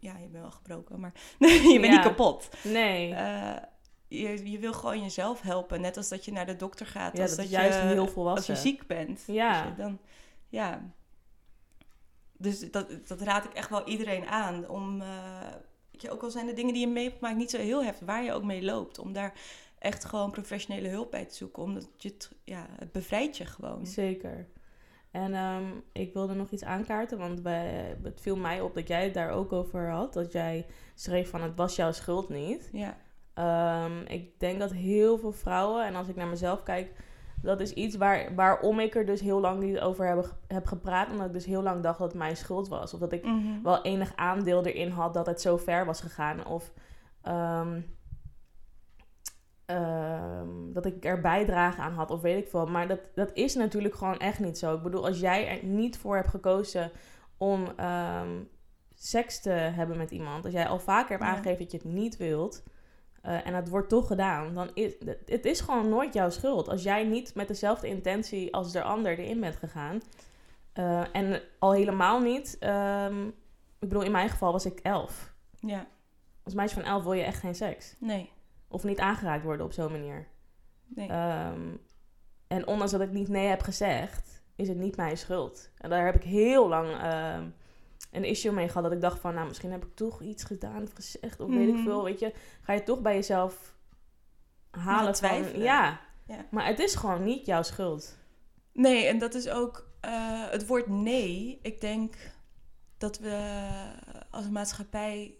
[0.00, 1.12] ja, je bent wel gebroken, maar
[1.72, 2.48] je bent niet kapot.
[2.64, 3.14] Nee.
[3.14, 3.56] Eh,
[4.08, 5.80] je, je wil gewoon jezelf helpen.
[5.80, 7.18] Net als dat je naar de dokter gaat.
[7.18, 8.54] als dat je, juist heel Als volwassen.
[8.54, 9.22] je ziek bent.
[9.26, 9.62] Ja.
[9.66, 9.98] Dus dan,
[10.48, 10.82] ja.
[12.42, 14.68] Dus dat, dat raad ik echt wel iedereen aan.
[14.68, 15.08] Om, eh,
[15.90, 18.06] je, ook al zijn de dingen die je mee hebt gemaakt niet zo heel heftig.
[18.06, 18.98] Waar je ook mee loopt.
[18.98, 19.32] Om daar
[19.78, 21.62] echt gewoon professionele hulp bij te zoeken.
[21.62, 23.86] Omdat je het, ja, het bevrijdt je gewoon.
[23.86, 24.48] Zeker.
[25.10, 29.04] En ehm, ik wilde nog iets aankaarten, want wij, het viel mij op dat jij
[29.04, 30.12] het daar ook over had.
[30.12, 32.70] Dat jij schreef van het was jouw schuld niet.
[32.72, 32.96] Ja,
[33.34, 36.92] Ehm, ik denk dat heel veel vrouwen, en als ik naar mezelf kijk,
[37.42, 41.10] dat is iets waar, waarom ik er dus heel lang niet over heb, heb gepraat.
[41.10, 42.94] Omdat ik dus heel lang dacht dat het mijn schuld was.
[42.94, 43.62] Of dat ik Mhm.
[43.62, 46.46] wel enig aandeel erin had dat het zo ver was gegaan.
[46.46, 46.72] Of
[47.22, 47.80] ehm,
[49.66, 52.66] ehm, dat ik er bijdrage aan had, of weet ik veel.
[52.66, 54.74] Maar dat, dat is natuurlijk gewoon echt niet zo.
[54.74, 56.90] Ik bedoel, als jij er niet voor hebt gekozen
[57.36, 58.28] om ehm,
[58.94, 61.28] seks te hebben met iemand, als jij al vaker hebt Ja.
[61.28, 62.62] aangegeven dat je het niet wilt.
[63.22, 64.92] Eh, en het wordt toch gedaan, dan is
[65.26, 66.68] het is gewoon nooit jouw schuld.
[66.68, 70.00] Als jij niet met dezelfde intentie als de ander erin bent gegaan.
[70.72, 72.56] eh, en al helemaal niet.
[72.58, 73.26] ehm,
[73.78, 75.34] ik bedoel, in mijn geval was ik elf.
[75.60, 75.86] ja,
[76.42, 77.94] Als meisje van elf wil je echt geen seks.
[77.98, 78.30] nee.
[78.68, 80.26] Of niet aangeraakt worden op zo'n manier.
[80.86, 81.08] nee.
[81.08, 81.60] Ehm,
[82.46, 85.70] en ondanks dat ik niet nee heb gezegd, is het niet mijn schuld.
[85.78, 87.44] En daar heb ik heel lang ehm,
[88.10, 88.82] een issue mee gehad.
[88.82, 91.40] Dat ik dacht van, nou, misschien heb ik toch iets gedaan of gezegd.
[91.40, 91.82] Of weet ik Mhm.
[91.82, 92.32] veel, weet je.
[92.62, 93.74] Ga je toch bij jezelf
[94.70, 95.12] halen van...
[95.12, 95.62] twijfelen.
[95.62, 96.46] Ja, Ja.
[96.50, 98.16] maar het is gewoon niet jouw schuld.
[98.72, 101.58] Nee, en dat is ook eh, het woord nee.
[101.62, 102.14] Ik denk
[102.98, 103.60] dat we
[104.30, 105.34] als maatschappij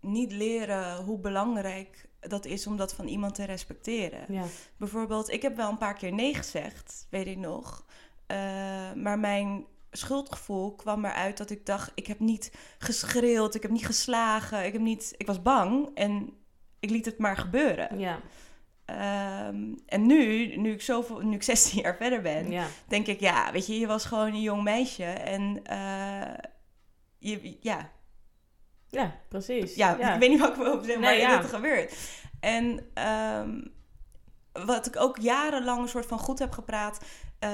[0.00, 4.24] niet leren hoe belangrijk dat is om dat van iemand te respecteren.
[4.28, 4.44] Ja,
[4.76, 7.84] Bijvoorbeeld, ik heb wel een paar keer nee gezegd, weet ik nog.
[8.26, 8.36] Eh,
[8.92, 13.86] maar mijn schuldgevoel kwam eruit dat ik dacht: ik heb niet geschreeuwd, ik heb niet
[13.86, 16.32] geslagen, ik, heb niet, ik was bang en
[16.80, 17.98] ik liet het maar gebeuren.
[17.98, 18.20] ja,
[18.84, 22.66] Ehm, en nu, nu ik, zoveel, nu ik 16 jaar verder ben, ja.
[22.88, 26.48] denk ik, ja, weet je, je was gewoon een jong meisje en eh,
[27.18, 27.90] je, ja,
[28.88, 29.74] Ja, precies.
[29.74, 31.30] ja, ik weet niet wat ik wil zeggen, maar Nee, ja.
[31.36, 31.94] dat er gebeurt.
[32.40, 33.60] En ehm,
[34.52, 37.00] wat ik ook jarenlang een soort van goed heb gepraat
[37.40, 37.50] eh,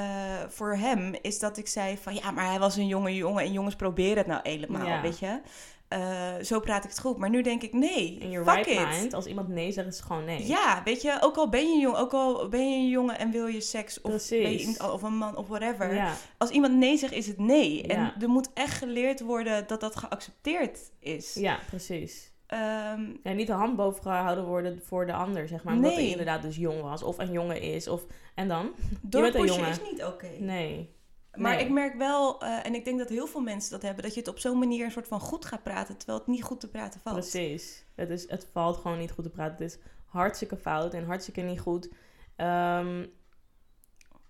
[0.49, 3.53] voor hem, is dat ik zei van, ja, maar hij was een jonge jongen en
[3.53, 5.01] jongens proberen het nou helemaal, Ja.
[5.03, 5.41] weet je.
[5.89, 7.17] Eh, zo praat ik het goed.
[7.17, 8.89] Maar nu denk ik, nee, In je fuck right it.
[9.01, 10.47] mind, als iemand nee zegt, is gewoon nee.
[10.47, 13.31] Ja, weet je, ook al ben je jong, ook al ben je een jongen en
[13.31, 14.77] wil je seks of, Precies.
[14.77, 15.95] je of een man of whatever.
[15.95, 17.87] Ja, Als iemand nee zegt, is het nee.
[17.87, 17.95] Ja.
[17.95, 21.35] En er moet echt geleerd worden dat dat geaccepteerd is.
[21.35, 22.31] ja precies.
[22.47, 25.75] Ehm, Ja, niet de hand boven gehouden worden voor de ander, zeg maar.
[25.75, 27.03] Omdat hij inderdaad dus jong was.
[27.03, 27.89] Of een jongen is.
[27.89, 28.05] Of...
[28.35, 28.71] En dan?
[29.03, 30.29] doorpushen is niet oké.
[30.39, 30.95] Nee.
[31.35, 31.65] Maar Nee.
[31.65, 34.21] ik merk wel, eh, en ik denk dat heel veel mensen dat hebben, dat je
[34.21, 36.69] het op zo'n manier een soort van goed gaat praten, terwijl het niet goed te
[36.69, 37.17] praten valt.
[37.17, 37.85] Precies.
[37.95, 39.53] Het, is, het valt gewoon niet goed te praten.
[39.53, 41.89] Het is hartstikke fout en hartstikke niet goed.
[42.37, 43.07] Ehm,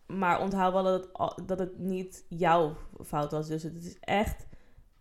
[0.07, 3.49] maar onthoud wel dat het, dat het niet jouw fout was.
[3.49, 4.47] Dus het is echt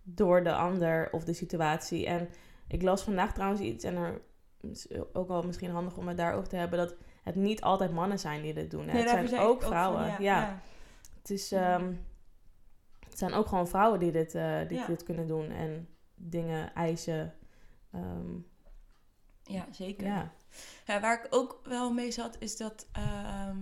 [0.04, 2.06] door de ander of de situatie.
[2.06, 2.30] En
[2.68, 4.22] ik las vandaag trouwens iets, en er
[4.62, 8.20] is ook wel misschien handig om het daarover te hebben, dat het niet altijd mannen
[8.20, 8.88] zijn die dit doen.
[8.88, 8.94] hè.
[8.94, 10.12] Nee, het zijn ook vrouwen.
[10.14, 10.60] van, ja.
[11.22, 11.94] Het, is, ehm,
[13.10, 14.86] het zijn ook gewoon vrouwen die dit, eh, die Ja.
[14.88, 17.34] dit kunnen doen en dingen eisen.
[17.92, 18.34] Ehm,
[19.44, 20.08] ja, zeker.
[20.08, 20.32] ja.
[20.86, 23.58] Ja, waar ik ook wel mee zat, is dat ehm,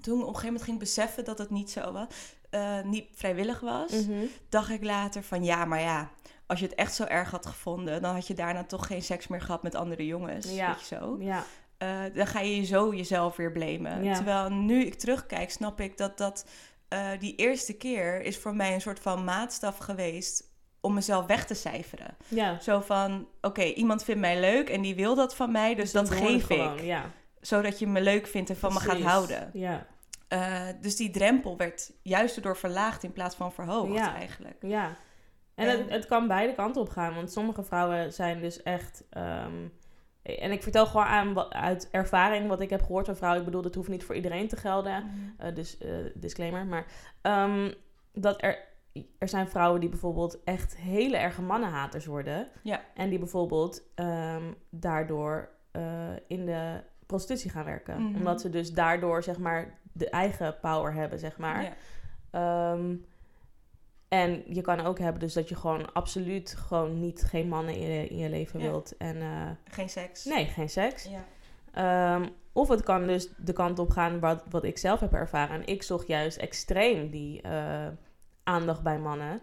[0.00, 2.06] toen ik op een gegeven moment ging beseffen dat het niet zo was,
[2.50, 4.24] eh, niet vrijwillig was, Mhm.
[4.48, 6.10] dacht ik later van ja, maar ja,
[6.48, 9.26] als je het echt zo erg had gevonden, dan had je daarna toch geen seks
[9.28, 10.54] meer gehad met andere jongens.
[10.54, 10.66] Ja.
[10.68, 11.16] Weet je zo?
[11.20, 11.44] Ja,
[11.78, 14.04] Eh, dan ga je zo jezelf weer blamen.
[14.04, 14.14] Ja.
[14.14, 16.46] Terwijl nu ik terugkijk, snap ik dat dat
[16.88, 21.46] eh, die eerste keer is voor mij een soort van maatstaf geweest om mezelf weg
[21.46, 22.16] te cijferen.
[22.28, 22.58] ja.
[22.60, 26.06] Zo van, oké, iemand vindt mij leuk en die wil dat van mij, dus, dat
[26.06, 26.62] dan hoort het geef ik.
[26.62, 29.50] gewoon, Ja, Zodat je me leuk vindt en van me gaat houden.
[29.52, 29.86] Ja,
[30.28, 34.14] Eh, dus die drempel werd juist erdoor verlaagd in plaats van verhoogd Ja.
[34.14, 34.56] eigenlijk.
[34.60, 34.96] ja.
[35.58, 37.14] En En- het, het kan beide kanten op gaan.
[37.14, 39.04] Want sommige vrouwen zijn dus echt...
[39.10, 39.66] ehm,
[40.22, 43.40] en ik vertel gewoon aan wat, uit ervaring wat ik heb gehoord van vrouwen.
[43.40, 45.04] Ik bedoel, dat hoeft niet voor iedereen te gelden.
[45.38, 46.66] Eh, dus eh, disclaimer.
[46.66, 46.86] Maar
[47.22, 47.72] ehm,
[48.12, 48.58] dat er,
[49.18, 52.48] er zijn vrouwen die bijvoorbeeld echt hele erge mannenhaters worden.
[52.62, 52.80] Ja.
[52.94, 55.82] En die bijvoorbeeld ehm, daardoor eh,
[56.26, 58.02] in de prostitutie gaan werken.
[58.02, 58.16] Mhm.
[58.16, 61.62] Omdat ze dus daardoor zeg maar de eigen power hebben, zeg maar.
[61.62, 61.72] Ja.
[64.08, 67.80] En je kan ook hebben dus dat je gewoon absoluut gewoon niet geen mannen in
[67.88, 68.70] je, in je leven Ja.
[68.70, 68.96] wilt.
[68.96, 70.24] En eh, Geen seks.
[70.24, 71.08] nee, geen seks.
[71.08, 71.24] Ja.
[71.72, 75.54] Ehm, of het kan dus de kant op gaan wat, wat ik zelf heb ervaren.
[75.60, 77.86] En ik zocht juist extreem die eh,
[78.42, 79.40] aandacht bij mannen.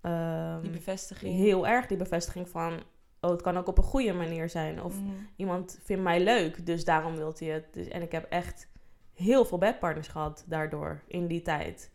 [0.00, 1.34] Ehm, Die bevestiging.
[1.36, 2.82] heel erg die bevestiging van...
[3.20, 4.82] Oh, het kan ook op een goede manier zijn.
[4.82, 5.10] Of Mhm.
[5.36, 7.72] iemand vindt mij leuk, dus daarom wil hij het.
[7.72, 8.68] Dus, en ik heb echt
[9.14, 11.90] heel veel bedpartners gehad daardoor in die tijd.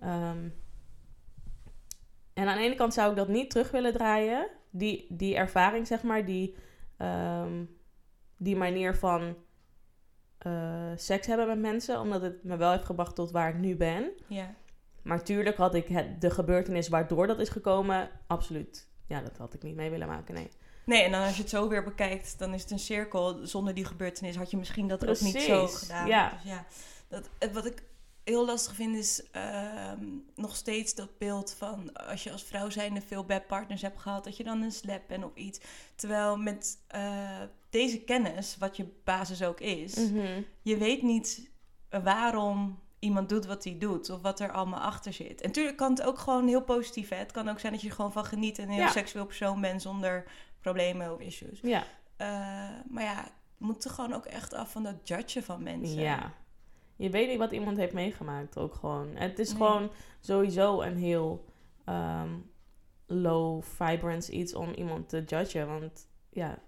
[0.00, 0.48] Ehm,
[2.34, 4.48] en aan de ene kant zou ik dat niet terug willen draaien.
[4.70, 6.54] Die, die ervaring, zeg maar, die,
[6.96, 7.64] ehm,
[8.36, 9.36] die manier van
[10.38, 12.00] eh, seks hebben met mensen.
[12.00, 14.10] Omdat het me wel heeft gebracht tot waar ik nu ben.
[14.26, 14.54] Ja.
[15.02, 18.88] Maar tuurlijk had ik het, de gebeurtenis waardoor dat is gekomen, absoluut.
[19.06, 20.48] Ja, dat had ik niet mee willen maken, nee.
[20.84, 23.46] Nee, en dan als je het zo weer bekijkt, dan is het een cirkel.
[23.46, 26.06] Zonder die gebeurtenis had je misschien dat ook niet zo gedaan.
[26.06, 26.30] ja.
[26.30, 26.64] Dus ja
[27.08, 27.82] dat, het- wat ik
[28.24, 30.04] heel lastig vind is ehm,
[30.34, 34.36] nog steeds dat beeld van als je als vrouw zijnde veel bedpartners hebt gehad, dat
[34.36, 35.60] je dan een slap bent of iets.
[35.94, 40.42] Terwijl met eh, deze kennis, wat je basis ook is, Mhm.
[40.62, 41.50] je weet niet
[42.02, 45.40] waarom iemand doet wat hij doet of wat er allemaal achter zit.
[45.40, 47.08] En natuurlijk kan het ook gewoon heel positief.
[47.08, 47.16] Hè?
[47.16, 48.90] Het kan ook zijn dat je er gewoon van geniet en een heel Ja.
[48.90, 50.24] seksueel persoon bent zonder
[50.60, 51.60] problemen of issues.
[51.62, 51.84] Ja,
[52.16, 52.28] Eh,
[52.88, 56.00] maar ja, het moet er gewoon ook echt af van dat judgen van mensen.
[56.00, 56.32] ja.
[57.02, 59.08] Je weet niet wat iemand heeft meegemaakt ook gewoon.
[59.14, 59.56] Het is Nee.
[59.56, 61.44] gewoon sowieso een heel
[61.84, 62.28] ehm,
[63.06, 65.66] low vibrance iets om iemand te judgen.
[65.66, 66.58] Want ja,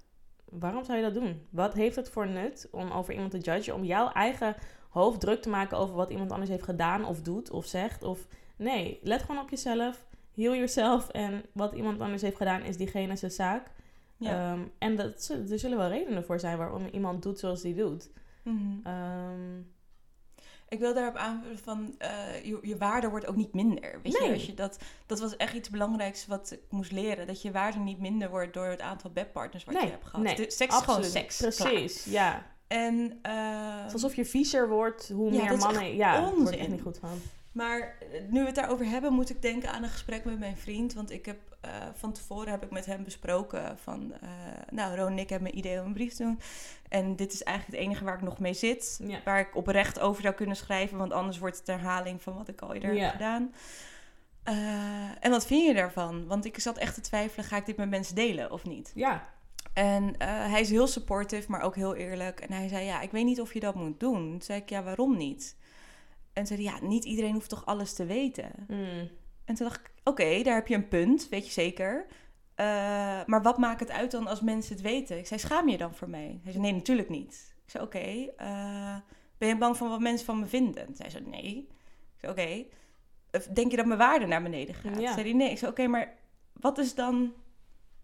[0.44, 1.46] waarom zou je dat doen?
[1.50, 3.74] Wat heeft het voor nut om over iemand te judgen?
[3.74, 4.54] Om jouw eigen
[4.88, 8.02] hoofd druk te maken over wat iemand anders heeft gedaan of doet of zegt?
[8.02, 10.04] Of nee, let gewoon op jezelf.
[10.34, 11.08] Heal yourself.
[11.08, 13.70] En wat iemand anders heeft gedaan is diegene zijn zaak.
[14.16, 14.52] Ja.
[14.52, 18.10] Ehm, en dat, er zullen wel redenen voor zijn waarom iemand doet zoals hij doet.
[18.84, 19.60] Ehm,
[20.74, 22.10] Ik wil daarop aanvullen van eh,
[22.44, 24.00] je, je waarde wordt ook niet minder.
[24.02, 24.28] Weet Nee.
[24.28, 27.26] je, als je dat, dat was echt iets belangrijks wat ik moest leren.
[27.26, 30.24] Dat je waarde niet minder wordt door het aantal bedpartners wat Nee, je hebt gehad.
[30.24, 31.36] nee, De seks is gewoon seks.
[31.36, 31.70] klaar.
[31.70, 32.46] Precies, ja.
[32.66, 35.96] En, eh, is alsof je viezer wordt, hoe Ja, meer dat is mannen...
[35.96, 37.20] Ja, daar word ik echt niet goed van.
[37.54, 40.56] Maar eh, nu we het daarover hebben, moet ik denken aan een gesprek met mijn
[40.56, 40.94] vriend.
[40.94, 44.12] Want ik heb eh, van tevoren heb ik met hem besproken van...
[44.20, 44.28] eh,
[44.70, 46.40] nou, Ron en ik hebben een idee om een brief te doen.
[46.88, 49.00] En dit is eigenlijk het enige waar ik nog mee zit.
[49.06, 49.20] Ja.
[49.24, 50.98] Waar ik oprecht over zou kunnen schrijven.
[50.98, 53.02] Want anders wordt het herhaling van wat ik al eerder Ja.
[53.02, 53.54] heb gedaan.
[55.20, 56.26] En wat vind je daarvan?
[56.26, 58.92] Want ik zat echt te twijfelen, ga ik dit met mensen delen of niet?
[58.94, 59.28] Ja,
[59.72, 62.40] En hij is heel supportive, maar ook heel eerlijk.
[62.40, 64.30] En hij zei, ja, ik weet niet of je dat moet doen.
[64.30, 65.56] Toen zei ik, ja, waarom niet?
[66.34, 68.50] En zei hij, ja, niet iedereen hoeft toch alles te weten?
[68.68, 69.08] Mm.
[69.44, 72.06] En toen dacht ik, oké, daar heb je een punt, weet je zeker.
[72.54, 72.66] Eh,
[73.26, 75.18] maar wat maakt het uit dan als mensen het weten?
[75.18, 76.40] Ik zei, schaam je dan voor mij?
[76.42, 77.54] Hij zei, nee, natuurlijk niet.
[77.64, 78.96] Ik zei, oké, eh,
[79.38, 80.96] ben je bang van wat mensen van me vinden?
[80.96, 81.68] Zij zei, nee.
[82.14, 82.64] Ik zei, oké,
[83.54, 85.00] denk je dat mijn waarde naar beneden gaat?
[85.00, 85.12] Ja.
[85.12, 85.50] Zei hij, nee.
[85.50, 86.14] Ik zei, oké, maar
[86.52, 87.32] wat is dan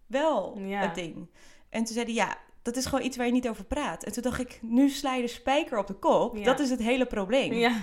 [0.07, 0.81] wel Ja.
[0.81, 1.31] het ding?
[1.69, 4.05] En toen zei hij, ja, dat is gewoon iets waar je niet over praat.
[4.05, 6.37] En toen dacht ik, nu sla je de spijker op de kop.
[6.37, 6.45] Ja.
[6.45, 7.53] Dat is het hele probleem.
[7.53, 7.77] ja.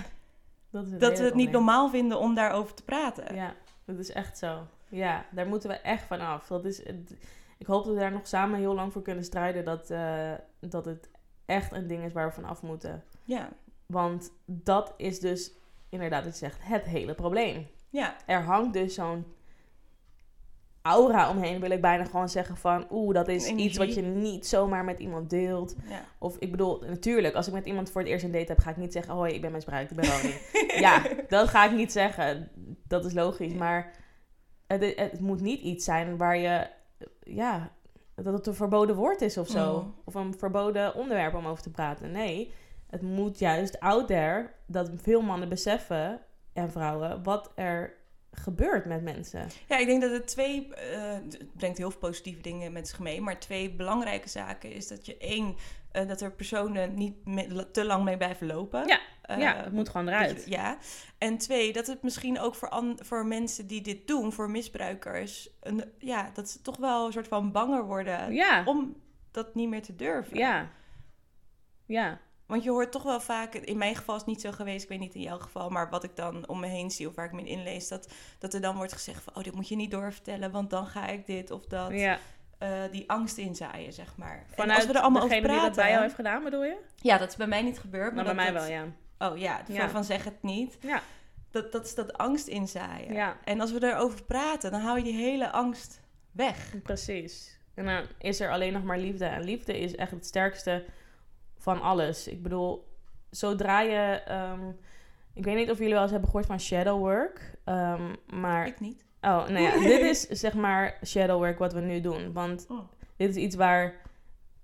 [0.70, 3.34] Dat, is Dat hele we het niet normaal vinden om daarover te praten.
[3.34, 3.54] Ja,
[3.84, 4.66] dat is echt zo.
[4.88, 6.46] Ja, daar moeten we echt van af.
[6.46, 7.16] Dat is, het-
[7.58, 9.64] ik hoop dat we daar nog samen heel lang voor kunnen strijden.
[9.64, 11.10] Dat, eh, dat het
[11.46, 13.04] echt een ding is waar we van af moeten.
[13.24, 13.48] Ja,
[13.86, 15.52] Want dat is dus,
[15.88, 17.66] inderdaad, je zegt, het hele probleem.
[17.90, 19.24] ja, Er hangt dus zo'n
[20.88, 22.86] aura omheen, wil ik bijna gewoon zeggen van...
[22.90, 23.68] Oeh, dat is Energie.
[23.68, 25.74] iets wat je niet zomaar met iemand deelt.
[25.88, 26.04] ja.
[26.18, 28.70] Of ik bedoel, natuurlijk, als ik met iemand voor het eerst een date heb, ga
[28.70, 30.10] ik niet zeggen: Hoi, ik ben misbruikt, ik ben
[30.86, 32.48] ja, dat ga ik niet zeggen.
[32.86, 33.52] Dat is logisch.
[33.54, 33.92] Maar
[34.66, 36.66] het, het moet niet iets zijn waar je,
[37.22, 37.70] ja,
[38.14, 39.78] dat het een verboden woord is of zo.
[39.78, 39.88] Mhm.
[40.04, 42.10] Of een verboden onderwerp om over te praten.
[42.10, 42.52] Nee,
[42.86, 46.20] het moet juist out there dat veel mannen beseffen
[46.52, 47.94] en vrouwen wat er
[48.38, 49.48] gebeurt met mensen.
[49.68, 52.98] Ja, ik denk dat het twee, eh, het brengt heel veel positieve dingen met zich
[52.98, 55.56] mee, maar twee belangrijke zaken is dat je één,
[55.92, 58.86] eh, dat er personen niet me- te lang mee blijven lopen.
[58.86, 60.44] Ja, Eh, ja, het moet gewoon eruit.
[60.44, 60.78] je- ja.
[61.18, 65.50] En twee, dat het misschien ook voor, an- voor mensen die dit doen, voor misbruikers,
[65.60, 68.96] een, ja, dat ze toch wel een soort van banger worden Ja, om
[69.30, 70.36] dat niet meer te durven.
[70.36, 70.70] ja.
[71.86, 74.82] Ja, Want je hoort toch wel vaak, in mijn geval is het niet zo geweest,
[74.82, 77.14] ik weet niet in jouw geval, maar wat ik dan om me heen zie of
[77.14, 78.08] waar ik me in inlees, dat,
[78.38, 81.06] dat er dan wordt gezegd van, oh, dit moet je niet doorvertellen, want dan ga
[81.06, 81.90] ik dit of dat.
[81.92, 82.18] ja.
[82.58, 84.46] eh, die angst inzaaien, zeg maar.
[84.56, 85.74] en als we er allemaal over degene die praten...
[85.74, 86.76] dat bij jou heeft gedaan, bedoel je?
[86.96, 88.14] Ja, dat is bij mij niet gebeurd.
[88.14, 88.84] Maar Maar bij mij dat, wel, ja.
[89.30, 89.88] Oh ja, Ja.
[89.88, 90.78] van, zeg het niet.
[90.80, 91.02] Ja.
[91.50, 93.12] Dat, dat is dat angst inzaaien.
[93.12, 96.00] Ja, En als we erover praten, dan hou je die hele angst
[96.32, 96.82] weg.
[96.82, 97.58] Precies.
[97.74, 99.24] En dan is er alleen nog maar liefde.
[99.24, 100.84] En liefde is echt het sterkste
[101.58, 102.28] van alles.
[102.28, 102.88] Ik bedoel,
[103.30, 104.22] zodra je.
[104.26, 104.68] ehm,
[105.34, 107.54] ik weet niet of jullie wel eens hebben gehoord van shadow work.
[107.64, 108.66] ehm, maar.
[108.66, 109.06] Ik niet.
[109.20, 112.32] Oh, nou ja, dit is zeg maar shadow work wat we nu doen.
[112.32, 112.78] Want Oh.
[113.16, 113.94] dit is iets waar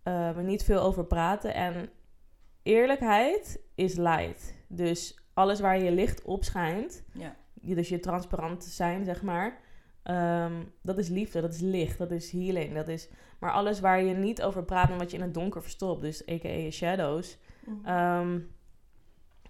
[0.03, 1.55] eh, we niet veel over praten.
[1.55, 1.91] En
[2.63, 4.55] eerlijkheid is light.
[4.69, 7.35] Dus alles waar je licht op schijnt, Ja.
[7.61, 9.59] dus je transparant zijn, zeg maar.
[10.05, 12.75] Ehm, dat is liefde, dat is licht, dat is healing.
[12.75, 15.63] Dat is, maar alles waar je niet over praat en wat je in het donker
[15.63, 16.71] verstopt, dus a.k.a.
[16.71, 17.39] shadows.
[17.67, 17.87] Mhm.
[17.87, 18.39] ehm,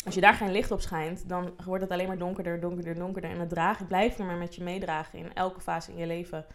[0.05, 3.31] als je daar geen licht op schijnt, dan wordt het alleen maar donkerder, donkerder, donkerder.
[3.31, 6.47] En het dragen blijft er maar met je meedragen in elke fase in je leven.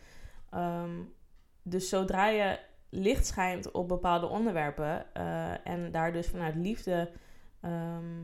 [0.49, 0.91] Ehm,
[1.62, 2.59] dus zodra je
[2.89, 7.12] licht schijnt op bepaalde onderwerpen eh, en daar dus vanuit liefde
[7.62, 8.23] ehm,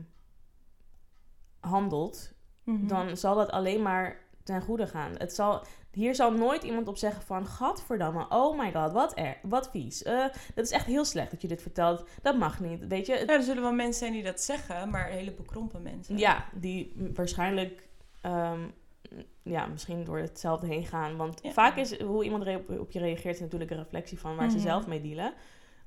[1.60, 2.34] handelt,
[2.64, 2.86] Mhm.
[2.86, 5.12] dan zal dat alleen maar ten goede gaan.
[5.18, 7.46] Het zal, hier zal nooit iemand op zeggen van...
[7.46, 10.02] Gadverdamme, oh my god, wat, er, wat vies.
[10.02, 12.04] Eh, dat is echt heel slecht dat je dit vertelt.
[12.22, 13.12] Dat mag niet, weet je.
[13.12, 16.18] Ja, er zullen wel mensen zijn die dat zeggen, maar hele bekrompen mensen.
[16.18, 17.88] ja, die waarschijnlijk...
[18.20, 18.60] ehm,
[19.42, 21.16] ja, misschien door hetzelfde heen gaan.
[21.16, 21.50] Want Ja.
[21.52, 22.46] vaak is hoe iemand
[22.78, 23.34] op, je reageert...
[23.34, 24.66] is natuurlijk een reflectie van waar ze Mhm.
[24.66, 25.34] zelf mee dealen.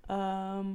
[0.06, 0.65] Ehm,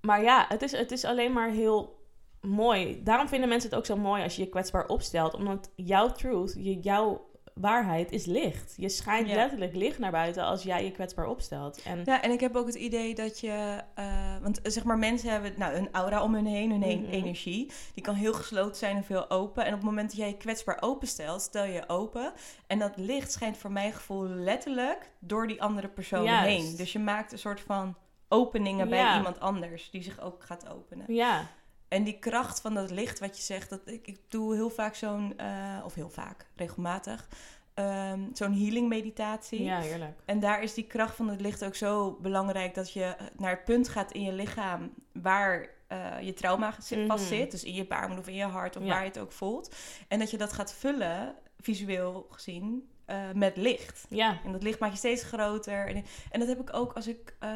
[0.00, 2.01] maar ja, het is, het is alleen maar heel
[2.42, 3.02] mooi.
[3.02, 5.34] Daarom vinden mensen het ook zo mooi als je je kwetsbaar opstelt.
[5.34, 8.74] Omdat jouw truth, je, jouw waarheid is licht.
[8.76, 9.34] Je schijnt Ja.
[9.34, 11.82] letterlijk licht naar buiten als jij je kwetsbaar opstelt.
[11.82, 13.80] En Ja, en ik heb ook het idee dat je...
[13.94, 17.02] eh, want eh, zeg maar, mensen hebben nou, een aura om hun heen, hun heen-
[17.02, 17.10] Mhm.
[17.12, 17.70] energie.
[17.94, 19.62] Die kan heel gesloten zijn en veel open.
[19.64, 22.32] En op het moment dat jij je kwetsbaar openstelt, stel je open.
[22.66, 26.46] En dat licht schijnt voor mijn gevoel letterlijk door die andere persoon Juist.
[26.48, 26.76] heen.
[26.76, 27.94] Dus je maakt een soort van
[28.28, 31.04] openingen bij iemand anders die zich ook gaat openen.
[31.14, 31.46] ja,
[31.92, 34.94] En die kracht van dat licht wat je zegt, dat ik, ik doe heel vaak
[34.94, 37.28] zo'n, eh, of heel vaak, regelmatig,
[37.74, 39.62] ehm, zo'n healing meditatie.
[39.62, 40.18] ja, heerlijk.
[40.24, 43.64] En daar is die kracht van het licht ook zo belangrijk dat je naar het
[43.64, 47.06] punt gaat in je lichaam waar eh, je trauma Mhm.
[47.06, 47.50] vast zit.
[47.50, 48.88] Dus in je baarmoeder of in je hart of Ja.
[48.88, 49.74] waar je het ook voelt.
[50.08, 54.06] En dat je dat gaat vullen, visueel gezien, eh, met licht.
[54.08, 55.86] Ja, En dat licht maak je steeds groter.
[55.86, 57.50] En, en dat heb ik ook als ik eh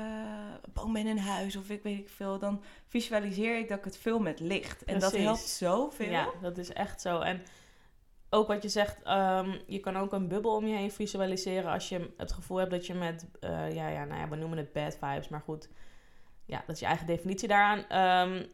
[0.73, 2.38] boom ben in huis of ik weet ik veel.
[2.38, 4.85] Dan visualiseer ik dat ik het vul met licht.
[4.85, 6.11] En dat helpt zoveel.
[6.11, 7.21] ja, dat is echt zo.
[7.21, 7.42] En
[8.31, 11.88] ook wat je zegt, ehm, je kan ook een bubbel om je heen visualiseren als
[11.88, 14.73] je het gevoel hebt dat je met, eh, ja, ja, nou ja, we noemen het
[14.73, 15.69] bad vibes, maar goed,
[16.47, 17.88] ja, dat is je eigen definitie daaraan.
[17.88, 18.47] Ehm,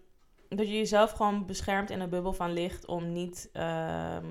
[0.49, 4.27] dat je jezelf gewoon beschermt in een bubbel van licht om niet ehm,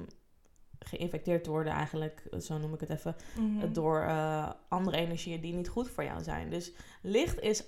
[0.86, 3.74] geïnfecteerd te worden eigenlijk, zo noem ik het even, Mhm.
[3.74, 6.50] door eh, andere energieën die niet goed voor jou zijn.
[6.50, 7.64] Dus licht is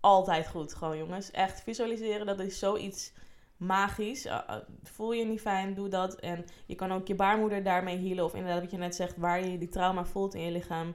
[0.00, 1.30] altijd goed, gewoon jongens.
[1.30, 3.12] Echt visualiseren, dat is zoiets
[3.56, 4.26] magisch.
[4.26, 6.14] Uh, uh, voel je niet fijn, doe dat.
[6.14, 8.24] En je kan ook je baarmoeder daarmee healen.
[8.24, 10.94] Of inderdaad wat je net zegt, waar je die trauma voelt in je lichaam.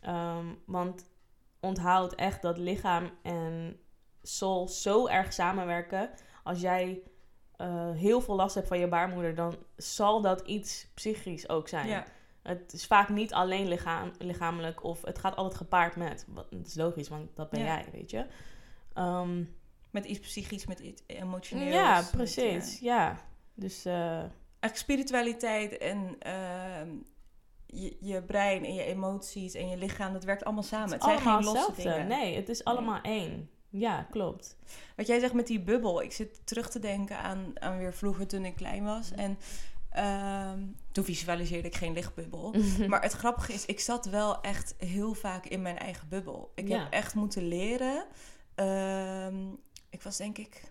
[0.00, 1.04] Ehm, want
[1.60, 3.76] onthoud echt dat lichaam en
[4.22, 6.10] soul zo erg samenwerken.
[6.42, 7.02] Als jij
[7.56, 11.86] eh, heel veel last hebt van je baarmoeder, dan zal dat iets psychisch ook zijn.
[11.88, 12.04] Ja.
[12.42, 16.24] Het is vaak niet alleen lichaam, lichamelijk of het gaat altijd gepaard met.
[16.28, 17.66] Wat, dat is logisch, want dat ben Ja.
[17.66, 18.26] jij, weet je.
[18.94, 19.44] Ehm,
[19.90, 21.74] Met iets psychisch, met iets emotioneels.
[21.74, 22.74] ja, precies.
[22.76, 23.16] eh, Ja.
[23.54, 26.88] Dus eigenlijk spiritualiteit en ehm,
[27.66, 30.92] je, je brein en je emoties en je lichaam, dat werkt allemaal samen.
[30.92, 31.92] Het, zijn allemaal geen losse hetzelfde.
[32.02, 32.18] dingen.
[32.18, 33.50] Nee, het is allemaal één.
[33.72, 34.56] Ja, klopt.
[34.96, 38.26] Wat jij zegt met die bubbel, ik zit terug te denken aan, aan weer vroeger
[38.26, 39.10] toen ik klein was.
[39.12, 39.38] En
[39.90, 40.58] ehm,
[40.92, 42.54] toen visualiseerde ik geen lichtbubbel.
[42.88, 46.52] Maar het grappige is, ik zat wel echt heel vaak in mijn eigen bubbel.
[46.54, 46.78] Ik Ja.
[46.82, 48.04] heb echt moeten leren.
[48.54, 49.48] Ehm,
[49.90, 50.70] ik was denk ik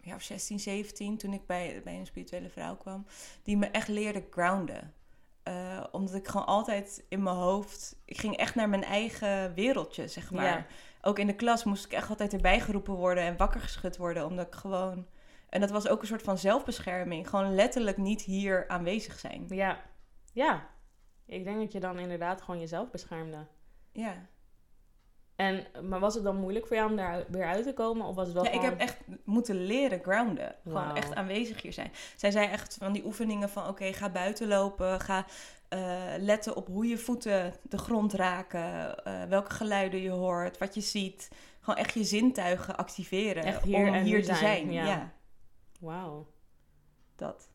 [0.00, 3.06] ja, of 16, 17 toen ik bij, bij een spirituele vrouw kwam.
[3.42, 4.94] Die me echt leerde grounden.
[5.42, 7.96] Eh, omdat ik gewoon altijd in mijn hoofd...
[8.04, 10.44] Ik ging echt naar mijn eigen wereldje, zeg maar.
[10.44, 10.66] Ja.
[11.04, 14.26] Ook in de klas moest ik echt altijd erbij geroepen worden en wakker geschud worden.
[14.26, 15.06] Omdat ik gewoon...
[15.48, 17.28] En dat was ook een soort van zelfbescherming.
[17.28, 19.44] Gewoon letterlijk niet hier aanwezig zijn.
[19.48, 19.80] Ja.
[20.32, 20.68] Ja.
[21.26, 23.46] Ik denk dat je dan inderdaad gewoon jezelf beschermde.
[23.92, 24.28] Ja.
[25.36, 28.06] En, maar was het dan moeilijk voor jou om daar weer uit te komen?
[28.06, 30.54] Of was het wel Ja, ik heb echt moeten leren grounden.
[30.62, 31.92] Gewoon echt aanwezig hier zijn.
[32.16, 33.68] Zij zei echt van die oefeningen van...
[33.68, 35.00] oké, ga buiten lopen.
[35.00, 35.26] Ga
[35.72, 39.04] eh, letten op hoe je voeten de grond raken.
[39.04, 40.58] eh, welke geluiden je hoort.
[40.58, 41.28] Wat je ziet.
[41.60, 43.42] Gewoon echt je zintuigen activeren.
[43.44, 44.72] Echt hier om en hier te zijn, zijn.
[44.72, 44.84] ja.
[44.86, 45.12] Ja,
[45.80, 46.26] Wauw.
[47.16, 47.48] dat.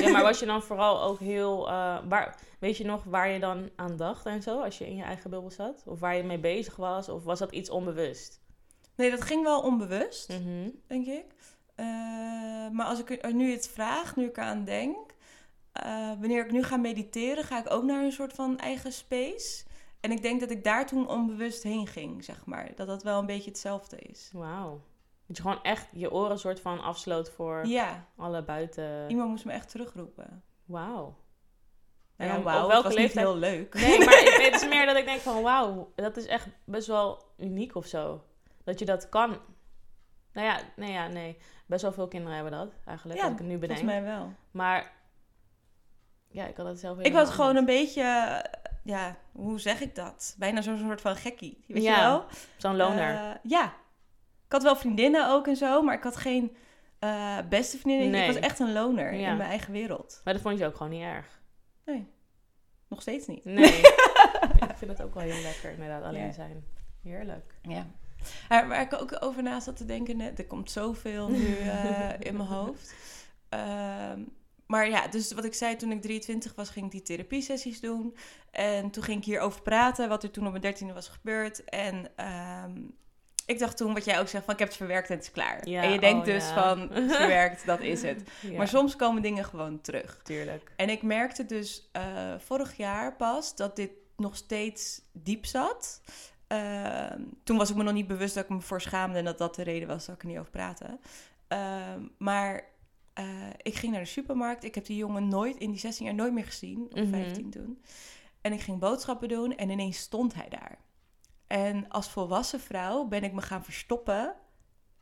[0.00, 1.68] Ja, maar was je dan vooral ook heel...
[1.68, 4.60] eh, waar, weet je nog waar je dan aan dacht en zo?
[4.62, 5.82] Als je in je eigen bubbel zat?
[5.86, 7.08] Of waar je mee bezig was?
[7.08, 8.40] Of was dat iets onbewust?
[8.96, 10.68] Nee, dat ging wel onbewust, Mhm.
[10.86, 11.24] denk ik.
[12.72, 15.10] Maar als ik er nu het vraag, nu ik eraan denk...
[15.72, 19.64] eh, wanneer ik nu ga mediteren, ga ik ook naar een soort van eigen space.
[20.00, 22.70] En ik denk dat ik daar toen onbewust heen ging, zeg maar.
[22.76, 24.30] Dat dat wel een beetje hetzelfde is.
[24.32, 24.80] Wauw.
[25.26, 29.10] Dat je gewoon echt je oren soort van afsloot voor Ja, alle buiten...
[29.10, 30.42] iemand moest me echt terugroepen.
[30.64, 31.14] Wauw.
[32.16, 33.74] Nou En ja, wauw, welke was leeftijd- heel leuk.
[33.74, 36.86] Nee, maar ik het is meer dat ik denk van wauw, dat is echt best
[36.86, 38.24] wel uniek of zo.
[38.64, 39.36] Dat je dat kan.
[40.32, 41.36] Nou ja, nee, ja, nee.
[41.66, 43.78] Best wel veel kinderen hebben dat eigenlijk, Ja, als ik het nu bedenk.
[43.80, 44.32] Volgens mij wel.
[44.50, 44.92] Maar
[46.32, 49.94] ja, ik had het zelf Ik was gewoon een beetje, eh, ja, hoe zeg ik
[49.94, 50.34] dat?
[50.38, 52.24] Bijna zo'n soort van gekkie, weet Ja, je wel?
[52.56, 53.14] Zo'n loner.
[53.14, 53.64] Eh, ja.
[54.46, 56.56] Ik had wel vriendinnen ook en zo, maar ik had geen
[56.98, 58.10] eh, beste vriendinnen.
[58.20, 58.28] Nee.
[58.28, 59.30] Ik was echt een loner Ja.
[59.30, 60.20] in mijn eigen wereld.
[60.24, 61.40] maar dat vond je ook gewoon niet erg.
[62.88, 63.44] Nog steeds niet.
[63.44, 63.76] Nee.
[64.70, 66.32] ik vind het ook wel heel lekker inderdaad, alleen Ja.
[66.32, 66.64] zijn.
[67.02, 67.54] Heerlijk.
[67.62, 67.86] Ja.
[68.48, 72.10] Maar waar ik ook over na zat te denken net, er komt zoveel nu eh,
[72.18, 72.94] in mijn hoofd.
[73.48, 74.20] Ehm,
[74.66, 78.16] maar ja, dus wat ik zei toen ik 23 was, ging ik die therapiesessies doen.
[78.50, 81.64] En toen ging ik hierover praten, wat er toen op mijn dertiende was gebeurd.
[81.64, 82.72] En ehm,
[83.46, 85.30] ik dacht toen, wat jij ook zegt, van ik heb het verwerkt en het is
[85.30, 85.68] klaar.
[85.68, 86.54] Ja, en je denkt oh dus ja.
[86.54, 88.22] van, het is verwerkt, dat is het.
[88.40, 90.20] Ja, Maar soms komen dingen gewoon terug.
[90.22, 90.72] tuurlijk.
[90.76, 92.02] En ik merkte dus eh,
[92.38, 96.00] vorig jaar pas dat dit nog steeds diep zat.
[96.46, 99.38] Ehm, toen was ik me nog niet bewust dat ik me voor schaamde en dat
[99.38, 100.98] dat de reden was dat ik er niet over praatte.
[101.48, 102.64] Ehm, maar
[103.14, 103.24] eh,
[103.62, 104.64] ik ging naar de supermarkt.
[104.64, 107.08] Ik heb die jongen nooit in die 16 jaar nooit meer gezien, of Mhm.
[107.10, 107.82] 15 toen.
[108.40, 110.78] En ik ging boodschappen doen en ineens stond hij daar.
[111.46, 114.34] En als volwassen vrouw ben ik me gaan verstoppen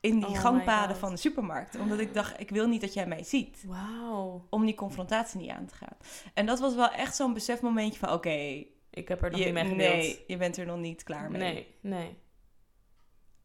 [0.00, 1.78] in die Oh gangpaden van de supermarkt.
[1.78, 4.46] Omdat ik dacht, ik wil niet dat jij mij ziet Wauw.
[4.50, 5.96] om die confrontatie niet aan te gaan.
[6.34, 8.12] En dat was wel echt zo'n besefmomentje van...
[8.12, 9.94] oké, Ik heb er nog je, niet mee gedeeld.
[9.94, 11.40] nee, je bent er nog niet klaar mee.
[11.40, 12.16] nee, nee.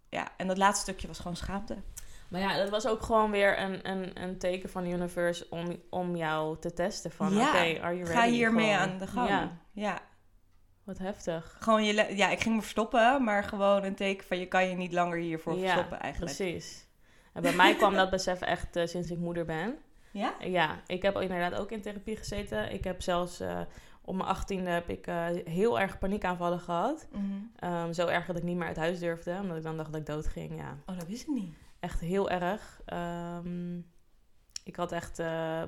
[0.10, 1.78] Ja, en dat laatste stukje was gewoon schaamte.
[2.27, 5.79] Maar ja, dat was ook gewoon weer een, een, een teken van de universe om,
[5.89, 7.11] om jou te testen.
[7.11, 8.13] Van Ja, oké, are you ready?
[8.13, 9.29] Ga hiermee aan de gang.
[9.29, 9.99] Ja, Ja.
[10.83, 11.57] wat heftig.
[11.59, 14.39] Gewoon je ja, ik ging me verstoppen, maar gewoon een teken van...
[14.39, 16.35] je kan je niet langer hiervoor Ja, verstoppen eigenlijk.
[16.35, 16.88] Precies.
[17.33, 19.77] En bij mij kwam dat besef echt eh, sinds ik moeder ben.
[20.11, 20.33] Ja?
[20.39, 22.73] Ja, ik heb inderdaad ook in therapie gezeten.
[22.73, 23.59] Ik heb zelfs eh,
[24.01, 27.07] op mijn achttiende heb ik eh, heel erg paniekaanvallen gehad.
[27.11, 27.23] Mhm.
[27.55, 29.99] Ehm, zo erg dat ik niet meer uit huis durfde, omdat ik dan dacht dat
[30.01, 30.57] ik dood ging.
[30.57, 31.55] Ja, Oh, dat wist ik niet.
[31.86, 32.82] Echt heel erg.
[32.86, 33.78] Ehm,
[34.63, 35.19] ik had echt.
[35.19, 35.62] eh,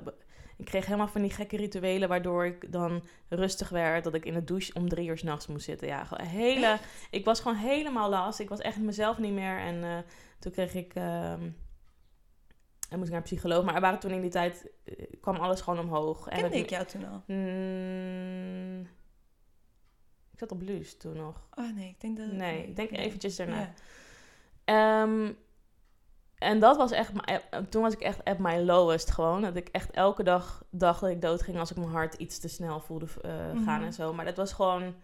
[0.56, 4.04] ik kreeg helemaal van die gekke rituelen waardoor ik dan rustig werd.
[4.04, 5.88] Dat ik in de douche om drie uur s'nachts moest zitten.
[5.88, 6.78] Ja, gewoon hele.
[7.10, 8.38] Ik was gewoon helemaal last.
[8.38, 9.58] Ik was echt mezelf niet meer.
[9.58, 9.98] En eh,
[10.38, 10.94] toen kreeg ik.
[10.94, 11.50] ehm,
[12.90, 13.64] en moest ik naar een psycholoog.
[13.64, 14.70] Maar er waren toen in die tijd.
[14.84, 16.28] eh, kwam alles gewoon omhoog.
[16.28, 17.22] En Kende het- ik jou toen al?
[17.26, 18.80] Mm,
[20.32, 21.48] ik zat op Luus toen nog.
[21.54, 22.32] Oh nee, ik denk dat...
[22.32, 23.58] Nee, ik denk eventjes daarna.
[23.60, 23.72] Ja.
[24.64, 25.32] Ehm,
[26.38, 29.42] en dat was echt, mijn- eh, toen was ik echt at my lowest gewoon.
[29.42, 32.38] Dat ik echt elke dag dacht dat ik dood ging als ik mijn hart iets
[32.38, 33.30] te snel voelde eh,
[33.64, 33.82] gaan Mhm.
[33.84, 34.12] en zo.
[34.14, 34.94] Maar dat was gewoon,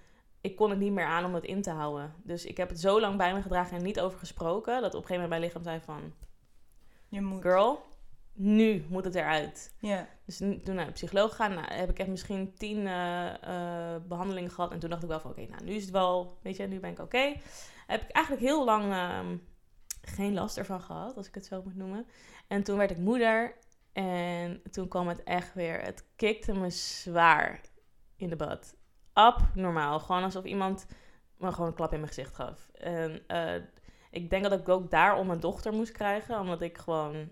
[0.41, 2.15] ik kon het niet meer aan om het in te houden.
[2.23, 4.75] Dus ik heb het zo lang bij me gedragen en niet over gesproken.
[4.83, 6.13] Dat op een gegeven moment mijn lichaam zei van,
[7.09, 7.43] Je moet.
[7.43, 7.83] girl,
[8.33, 9.75] nu moet het eruit.
[9.79, 10.07] Ja.
[10.27, 13.27] Dus toen naar de psycholoog gegaan, nou, heb ik echt misschien tien eh,
[13.95, 14.73] eh, behandelingen gehad.
[14.73, 16.81] En toen dacht ik wel van, oké, nou, nu is het wel, weet je, nu
[16.81, 17.33] ben ik oké.
[17.87, 19.37] Heb ik eigenlijk heel lang ehm,
[20.07, 22.07] geen last ervan gehad, als ik het zo moet noemen.
[22.47, 23.55] En toen werd ik moeder
[23.93, 27.61] en toen kwam het echt weer, het kikte me zwaar
[28.17, 28.77] in de bad.
[29.13, 30.87] Abnormaal, gewoon alsof iemand
[31.37, 32.69] me gewoon een klap in mijn gezicht gaf.
[32.75, 33.55] En eh,
[34.11, 37.29] ik denk dat ik ook daarom een dochter moest krijgen, omdat ik gewoon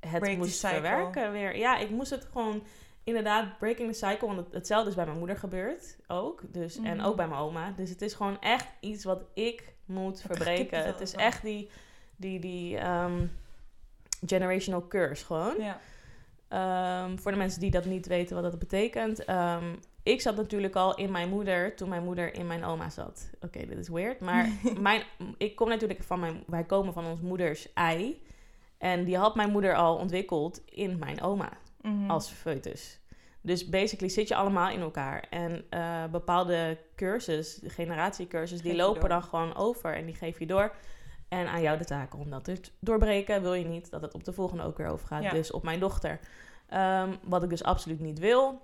[0.00, 1.56] het Break moest verwerken weer.
[1.56, 2.66] Ja, ik moest het gewoon
[3.04, 4.26] inderdaad breaking the cycle.
[4.26, 6.52] Want het, hetzelfde is bij mijn moeder gebeurd ook.
[6.52, 7.06] Dus, En Mhm.
[7.06, 7.70] ook bij mijn oma.
[7.70, 10.84] Dus het is gewoon echt iets wat ik moet verbreken.
[10.84, 11.68] Het is echt die,
[12.16, 13.26] die, die ehm,
[14.26, 15.54] generational curse gewoon.
[15.58, 15.78] ja.
[16.48, 19.24] Ehm, voor de mensen die dat niet weten wat dat betekent.
[19.24, 19.64] ehm,
[20.02, 23.30] ik zat natuurlijk al in mijn moeder toen mijn moeder in mijn oma zat.
[23.40, 24.20] Oké, dit is weird.
[24.20, 24.48] Maar
[24.80, 25.02] mijn,
[25.38, 26.42] ik kom natuurlijk van mijn...
[26.46, 28.22] Wij komen van ons moeders ei.
[28.78, 31.48] En die had mijn moeder al ontwikkeld in mijn oma
[31.82, 32.10] Mhm.
[32.10, 32.98] als foetus.
[33.44, 35.26] Dus basically zit je allemaal in elkaar.
[35.30, 39.08] En eh, bepaalde cursus, generatiecursus, die lopen door.
[39.08, 40.74] dan gewoon over en die geef je door.
[41.28, 43.42] En aan jou de taak om dat te doorbreken.
[43.42, 45.22] Wil je niet dat het op de volgende ook weer overgaat.
[45.22, 45.30] Ja.
[45.30, 46.20] Dus op mijn dochter.
[46.68, 48.60] Ehm, wat ik dus absoluut niet wil.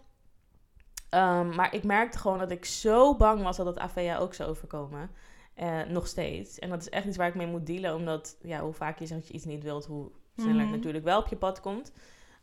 [1.11, 4.51] Ehm, maar ik merkte gewoon dat ik zo bang was dat het AVA ook zou
[4.51, 5.11] overkomen.
[5.55, 6.59] Eh, nog steeds.
[6.59, 7.95] En dat is echt iets waar ik mee moet dealen.
[7.95, 10.77] Omdat ja, hoe vaak je zegt dat je iets niet wilt, hoe sneller het Mhm.
[10.77, 11.93] natuurlijk wel op je pad komt.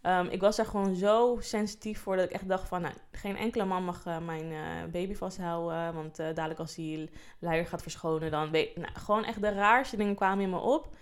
[0.08, 2.82] Ehm, ik was daar gewoon zo sensitief voor dat ik echt dacht van...
[2.82, 5.93] Nou, geen enkele man mag eh, mijn eh, baby vasthouden.
[5.93, 8.76] Want eh, dadelijk als die luier gaat verschonen, dan weet...
[8.76, 10.95] Nou, gewoon echt de raarste dingen kwamen in me op.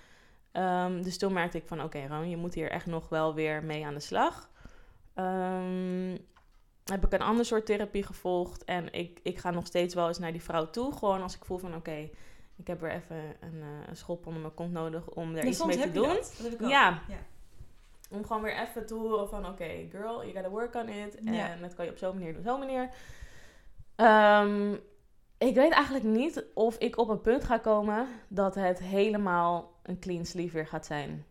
[0.52, 1.84] Ehm, dus toen merkte ik van...
[1.84, 4.50] Oké, Ron, je moet hier echt nog wel weer mee aan de slag.
[5.14, 6.18] Ehm,
[6.84, 8.64] heb ik een ander soort therapie gevolgd.
[8.64, 10.94] En ik, ik ga nog steeds wel eens naar die vrouw toe.
[10.94, 11.76] Gewoon als ik voel van...
[11.76, 12.10] Oké,
[12.56, 15.66] ik heb weer even een, een schop onder mijn kont nodig om er Ja, iets
[15.66, 16.08] mee te doen.
[16.08, 16.34] dat.
[16.38, 16.70] Dat heb ik ook.
[16.70, 17.02] Ja.
[17.08, 17.18] Ja.
[18.10, 19.46] Om gewoon weer even te horen van...
[19.48, 21.16] Oké, girl, you gotta work on it.
[21.16, 21.56] En Ja.
[21.56, 22.90] dat kan je op zo'n manier doen, zo'n manier.
[23.96, 24.74] Ehm,
[25.38, 28.08] ik weet eigenlijk niet of ik op een punt ga komen...
[28.28, 31.26] dat het helemaal een clean sleeve weer gaat zijn.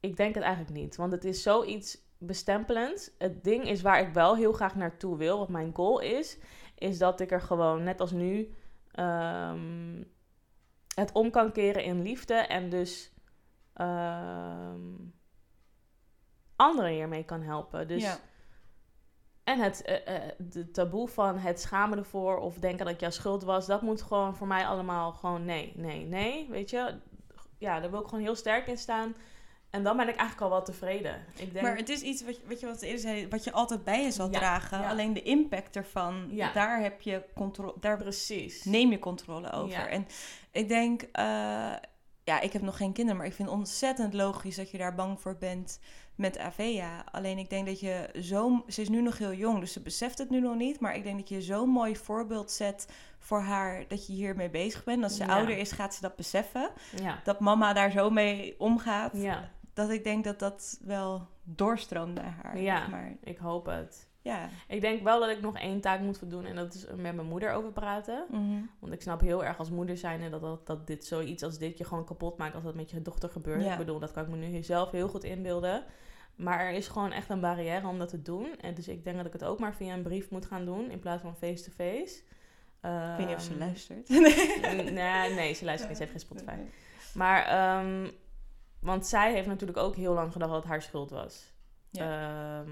[0.00, 0.96] Ik denk het eigenlijk niet.
[0.96, 3.14] Want het is zoiets bestempelend.
[3.18, 5.38] Het ding is waar ik wel heel graag naartoe wil...
[5.38, 6.38] wat mijn goal is...
[6.78, 8.54] is dat ik er gewoon, net als nu...
[8.92, 10.02] ehm,
[10.94, 12.34] het om kan keren in liefde.
[12.34, 13.12] En dus...
[13.72, 14.80] ehm,
[16.56, 17.88] anderen hiermee kan helpen.
[17.88, 18.18] Dus, Ja.
[19.44, 23.42] En het eh, eh, de taboe van het schamen ervoor of denken dat jouw schuld
[23.42, 26.46] was, dat moet gewoon voor mij allemaal gewoon nee, nee, nee.
[26.50, 26.94] Weet je,
[27.58, 29.14] ja, daar wil ik gewoon heel sterk in staan.
[29.70, 31.24] En dan ben ik eigenlijk al wel tevreden.
[31.36, 33.52] Ik denk, Maar het is iets wat je, wat je wat eerder zei, wat je
[33.52, 34.80] altijd bij je zal Ja, dragen.
[34.80, 34.88] ja.
[34.90, 36.52] Alleen de impact ervan, Ja.
[36.52, 38.64] daar heb je controle, daar precies.
[38.64, 39.88] neem je controle over.
[39.88, 40.06] En
[40.50, 41.24] ik denk, eh,
[42.24, 44.94] ja, ik heb nog geen kinderen, maar ik vind het ontzettend logisch dat je daar
[44.94, 45.80] bang voor bent
[46.14, 47.04] met Avea.
[47.12, 50.18] Alleen ik denk dat je zo, ze is nu nog heel jong, dus ze beseft
[50.18, 50.80] het nu nog niet.
[50.80, 52.88] Maar ik denk dat je zo'n mooi voorbeeld zet
[53.18, 55.02] voor haar dat je hiermee bezig bent.
[55.02, 55.34] Als ze Ja.
[55.36, 56.70] ouder is, gaat ze dat beseffen.
[57.02, 57.20] Ja.
[57.24, 59.12] Dat mama daar zo mee omgaat.
[59.16, 62.58] ja, Dat ik denk dat dat wel doorstroomt naar haar.
[62.60, 62.78] Ja.
[62.80, 64.08] zeg Maar ik hoop het.
[64.22, 64.48] ja.
[64.68, 67.26] Ik denk wel dat ik nog één taak moet voldoen en dat is met mijn
[67.28, 68.24] moeder over praten.
[68.30, 68.60] Mhm.
[68.80, 71.78] Want ik snap heel erg als moeder zijnde dat, dat, dat dit zoiets als dit
[71.78, 73.64] je gewoon kapot maakt als dat met je dochter gebeurt.
[73.64, 73.72] Ja.
[73.72, 75.84] Ik bedoel, dat kan ik me nu zelf heel goed inbeelden.
[76.36, 78.56] Maar er is gewoon echt een barrière om dat te doen.
[78.60, 80.90] En dus ik denk dat ik het ook maar via een brief moet gaan doen
[80.90, 82.22] in plaats van face-to-face.
[82.80, 84.08] Ik weet niet of ze Ehm, luistert.
[84.92, 85.98] Nee, nee, ze luistert niet.
[85.98, 86.56] Ze heeft geen Spotify.
[87.14, 88.10] Maar, ehm,
[88.80, 91.52] want zij heeft natuurlijk ook heel lang gedacht dat het haar schuld was.
[91.92, 92.70] Ehm,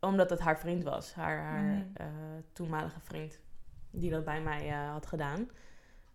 [0.00, 1.14] omdat het haar vriend was.
[1.14, 1.86] Haar, haar Mhm.
[1.94, 2.06] eh,
[2.52, 3.40] toenmalige vriend.
[3.90, 5.48] Die dat bij mij eh, had gedaan.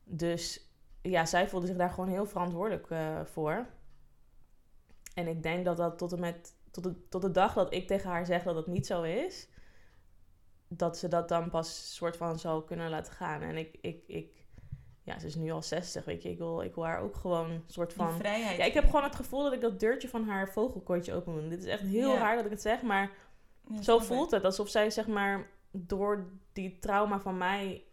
[0.04, 0.70] Dus
[1.02, 3.66] ja, zij voelde zich daar gewoon heel verantwoordelijk eh, voor.
[5.14, 6.56] En ik denk dat dat tot en met...
[6.72, 9.48] Tot de, tot de dag dat ik tegen haar zeg dat het niet zo is...
[10.68, 13.42] Dat ze dat dan pas soort van zou kunnen laten gaan.
[13.42, 13.78] En ik...
[13.82, 14.42] ik, ik
[15.06, 16.30] ja, ze is nu al 60, weet je.
[16.30, 18.18] Ik wil, ik wil haar ook gewoon een soort Die van...
[18.18, 18.58] vrijheid.
[18.58, 21.50] Ja, ik heb gewoon het gevoel dat ik dat deurtje van haar vogelkooitje open moet.
[21.50, 22.20] Dit is echt heel Ja.
[22.20, 23.12] raar dat ik het zeg, maar
[23.70, 24.44] Ja, zo voelt het.
[24.44, 27.84] Alsof zij, zeg maar, door die trauma van mij...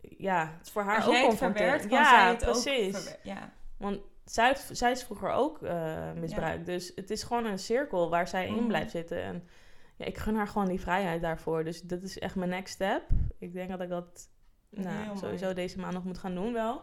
[0.00, 1.90] Ja, het is voor haar Als ook confronterend.
[1.90, 3.10] Ja, precies.
[3.10, 3.52] ook Ja.
[3.76, 4.00] Want
[4.30, 6.66] zij, is vroeger ook eh, misbruikt.
[6.66, 8.66] Dus het is gewoon een cirkel waar zij in Mhm.
[8.66, 9.22] blijft zitten.
[9.22, 9.48] En
[9.96, 11.64] ja, ik gun haar gewoon die vrijheid daarvoor.
[11.64, 13.02] Dus dat is echt mijn next step.
[13.38, 14.28] Ik denk dat ik dat
[14.70, 16.82] nou, sowieso deze maand nog moet gaan doen wel.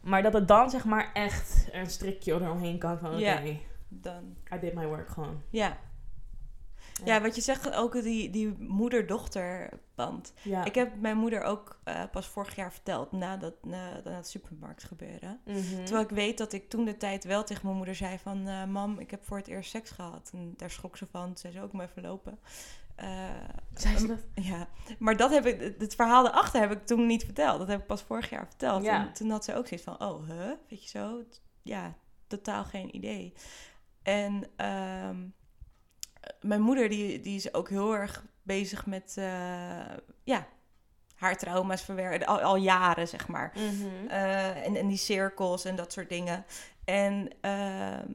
[0.00, 3.58] Maar dat het dan zeg maar echt een strikje eromheen kan van oké.
[3.88, 4.36] Dan.
[4.54, 5.42] I did my work gewoon.
[5.50, 5.76] Ja.
[7.04, 10.32] Ja, wat je zegt, ook die, die moeder-dochter band.
[10.42, 10.64] Ja.
[10.64, 14.28] Ik heb mijn moeder ook eh, pas vorig jaar verteld, na, dat, na, na het
[14.28, 15.40] supermarkt gebeuren.
[15.44, 15.84] Mhm.
[15.84, 18.46] Terwijl ik weet dat ik toen de tijd wel tegen mijn moeder zei van...
[18.48, 20.30] eh, mam, ik heb voor het eerst seks gehad.
[20.32, 21.24] En daar schrok ze van.
[21.26, 22.38] Toen zei ze ook maar even lopen.
[22.94, 23.08] Eh,
[23.74, 24.18] Zei ze dat?
[24.46, 24.68] ja,
[24.98, 27.58] maar dat heb ik, het verhaal daarachter heb ik toen niet verteld.
[27.58, 28.84] Dat heb ik pas vorig jaar verteld.
[28.84, 29.06] Ja.
[29.06, 30.50] En toen had ze ook zoiets van, oh, huh?
[30.68, 31.22] Weet je zo?
[31.62, 31.94] Ja,
[32.26, 33.32] totaal geen idee.
[34.02, 35.16] En ehm,
[36.46, 40.46] mijn moeder, die, die is ook heel erg bezig met, eh, ja,
[41.14, 42.26] haar trauma's verwerken.
[42.26, 43.52] Al, al jaren, zeg maar.
[43.54, 44.08] Mhm.
[44.08, 46.44] Eh, en, en die cirkels en dat soort dingen.
[46.84, 48.12] En ehm,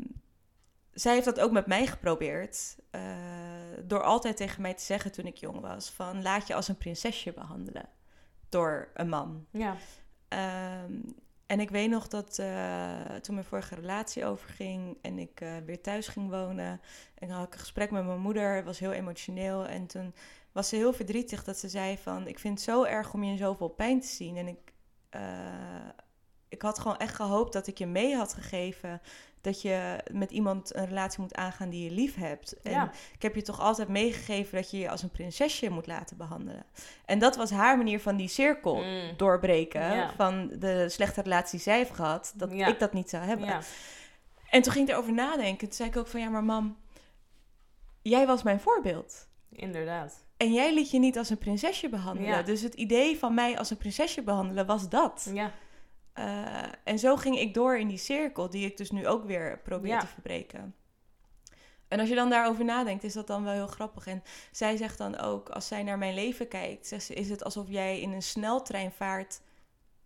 [0.92, 2.80] zij heeft dat ook met mij geprobeerd.
[2.92, 3.02] eh,
[3.84, 6.78] door altijd tegen mij te zeggen toen ik jong was: van laat je als een
[6.78, 7.90] prinsesje behandelen
[8.50, 9.46] door een man.
[9.52, 9.76] Ja.
[10.28, 11.00] Ehm,
[11.52, 15.82] En ik weet nog dat eh, toen mijn vorige relatie overging en ik eh, weer
[15.82, 16.82] thuis ging wonen.
[17.16, 18.56] En had ik een gesprek met mijn moeder.
[18.56, 19.68] Het was heel emotioneel.
[19.68, 20.14] En toen
[20.52, 22.28] was ze heel verdrietig dat ze zei van...
[22.28, 24.38] Ik vind het zo erg om je in zoveel pijn te zien.
[24.38, 24.74] En ik,
[25.10, 25.22] eh,
[26.50, 29.02] ik had gewoon echt gehoopt dat ik je mee had gegeven...
[29.42, 32.62] dat je met iemand een relatie moet aangaan die je lief hebt.
[32.62, 32.92] En Ja.
[33.14, 36.66] ik heb je toch altijd meegegeven dat je je als een prinsesje moet laten behandelen.
[37.06, 39.14] En dat was haar manier van die cirkel Mm.
[39.18, 40.14] doorbreken Ja.
[40.16, 42.68] van de slechte relatie zij heeft gehad, dat Ja.
[42.68, 43.46] ik dat niet zou hebben.
[43.48, 43.62] Ja.
[44.50, 45.68] En toen ging ik erover nadenken.
[45.68, 46.78] Toen zei ik ook van ja, maar mam,
[48.02, 49.28] jij was mijn voorbeeld.
[49.52, 50.26] Inderdaad.
[50.38, 52.46] En jij liet je niet als een prinsesje behandelen.
[52.46, 55.30] Dus het idee van mij als een prinsesje behandelen was dat.
[55.34, 55.52] Ja.
[56.14, 56.26] Eh,
[56.84, 59.92] en zo ging ik door in die cirkel, die ik dus nu ook weer probeer
[59.92, 60.00] Ja.
[60.00, 60.76] te verbreken.
[61.88, 64.08] En als je dan daarover nadenkt, is dat dan wel heel grappig.
[64.08, 67.44] En zij zegt dan ook, als zij naar mijn leven kijkt, zegt ze, is het
[67.44, 69.42] alsof jij in een sneltreinvaart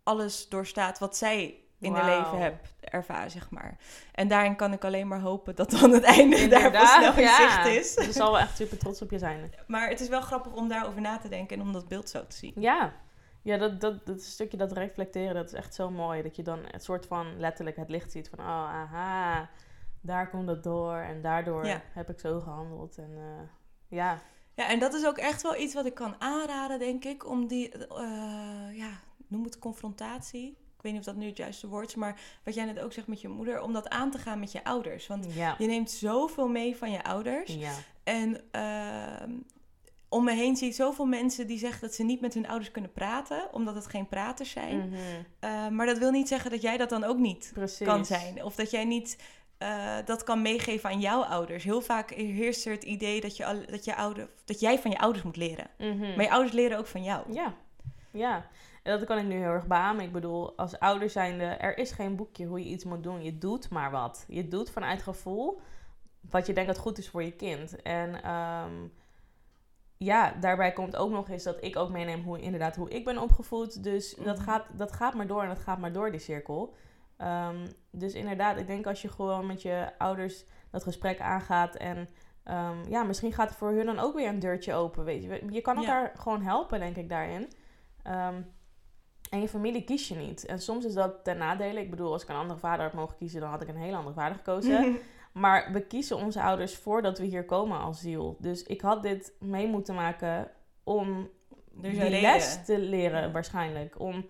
[0.03, 2.24] alles doorstaat wat zij in haar Wauw.
[2.24, 3.78] leven hebt ervaren, zeg maar.
[4.14, 7.22] En daarin kan ik alleen maar hopen dat dan het einde daarvan Inderdaad, snel in
[7.22, 7.36] ja.
[7.36, 7.93] zicht is.
[7.93, 9.53] Ze zal wel echt super trots op je zijn.
[9.68, 12.28] Maar het is wel grappig om daarover na te denken en om dat beeld zo
[12.28, 12.53] te zien.
[12.56, 12.93] Ja,
[13.46, 16.22] ja dat, dat, dat stukje dat reflecteren, dat is echt zo mooi.
[16.22, 19.50] Dat je dan het soort van letterlijk het licht ziet van, oh, aha,
[20.02, 21.82] daar komt het door en daardoor Ja.
[21.93, 22.98] heb ik zo gehandeld.
[22.98, 23.48] En eh,
[23.88, 24.20] ja,
[24.54, 27.48] Ja, en dat is ook echt wel iets wat ik kan aanraden, denk ik, om
[27.48, 28.89] die, eh, ja,
[29.28, 30.48] noem het confrontatie.
[30.76, 32.93] Ik weet niet of dat nu het juiste woord is, maar wat jij net ook
[32.93, 35.08] zegt met je moeder, om dat aan te gaan met je ouders.
[35.08, 37.54] Want ja, je neemt zoveel mee van je ouders.
[37.54, 37.72] ja,
[38.04, 39.32] En ehm,
[40.10, 42.72] om me heen zie ik zoveel mensen die zeggen dat ze niet met hun ouders
[42.72, 44.78] kunnen praten, omdat het geen praters zijn.
[44.78, 44.97] Mhm.
[45.39, 47.88] Eh, maar dat wil niet zeggen dat jij dat dan ook niet precies.
[47.88, 48.43] kan zijn.
[48.43, 49.18] Of dat jij niet
[49.58, 51.64] eh, dat kan meegeven aan jouw ouders.
[51.64, 54.99] Heel vaak heerst er het idee dat, je dat, je ouder, dat jij van je
[54.99, 55.68] ouders moet leren.
[55.78, 55.99] Mhm.
[55.99, 57.34] Maar je ouders leren ook van jou.
[57.34, 57.53] Ja,
[58.12, 58.45] ja.
[58.84, 60.06] En dat kan ik nu heel erg beamen.
[60.06, 63.24] Ik bedoel, als ouder zijnde, er is geen boekje hoe je iets moet doen.
[63.24, 64.26] Je doet maar wat.
[64.28, 65.62] Je doet vanuit gevoel
[66.30, 67.82] wat je denkt dat goed is voor je kind.
[67.82, 68.74] En ehm,
[69.98, 73.18] ja, daarbij komt ook nog eens dat ik ook meeneem hoe, inderdaad, hoe ik ben
[73.22, 73.84] opgevoed.
[73.84, 74.46] Dus dat, Mhm.
[74.46, 76.76] gaat, dat gaat maar door en dat gaat maar door, die cirkel.
[77.18, 82.10] Ehm, dus inderdaad, ik denk als je gewoon met je ouders dat gesprek aangaat en
[82.43, 85.46] ehm, ja, misschien gaat er voor hun dan ook weer een deurtje open, weet je.
[85.50, 85.82] Je kan Ja.
[85.82, 87.48] elkaar gewoon helpen, denk ik, daarin.
[88.04, 88.41] Ehm,
[89.30, 90.46] en je familie kies je niet.
[90.46, 91.80] En soms is dat ten nadele.
[91.80, 93.96] Ik bedoel, als ik een andere vader had mogen kiezen, dan had ik een hele
[93.96, 94.98] andere vader gekozen.
[95.36, 98.38] Maar we kiezen onze ouders voordat we hier komen als ziel.
[98.39, 100.51] Dus ik had dit mee moeten maken
[100.83, 101.29] om
[101.81, 103.31] is die les te leren, Ja.
[103.31, 103.99] waarschijnlijk.
[103.99, 104.25] Om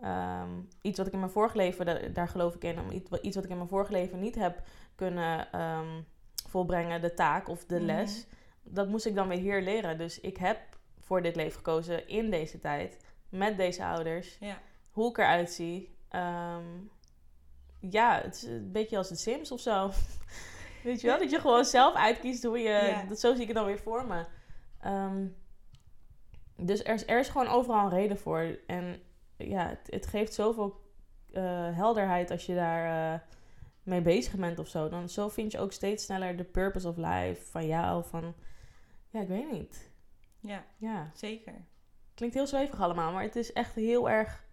[0.00, 0.50] ehm,
[0.82, 3.34] iets wat ik in mijn vorige leven, da- daar geloof ik in, om iets, iets
[3.34, 4.62] wat ik in mijn vorige leven niet heb
[4.94, 6.02] kunnen ehm,
[6.48, 7.84] volbrengen, de taak of de Mhm.
[7.84, 8.26] les,
[8.62, 9.98] dat moest ik dan weer hier leren.
[9.98, 10.58] Dus ik heb
[11.00, 14.58] voor dit leven gekozen in deze tijd, met deze ouders, Ja.
[14.90, 15.96] hoe ik eruit zie.
[16.08, 16.64] Ehm,
[17.80, 19.90] ja, het is een beetje als de Sims of zo.
[20.84, 21.18] Weet je wel?
[21.18, 22.68] Dat je gewoon zelf uitkiest hoe je...
[22.68, 23.02] Ja.
[23.02, 24.24] Dat, zo zie ik het dan weer voor me.
[24.80, 25.26] Ehm,
[26.56, 28.58] dus er is, er is gewoon overal een reden voor.
[28.66, 29.00] En
[29.36, 30.84] ja, het, het geeft zoveel
[31.32, 33.20] eh, helderheid als je daar eh,
[33.82, 34.88] mee bezig bent of zo.
[34.88, 38.04] Dan zo vind je ook steeds sneller de purpose of life van jou.
[38.04, 38.34] Van,
[39.10, 39.90] ja, ik weet niet.
[40.40, 41.64] ja, Ja, zeker.
[42.14, 44.44] klinkt heel zweverig allemaal, maar het is echt heel erg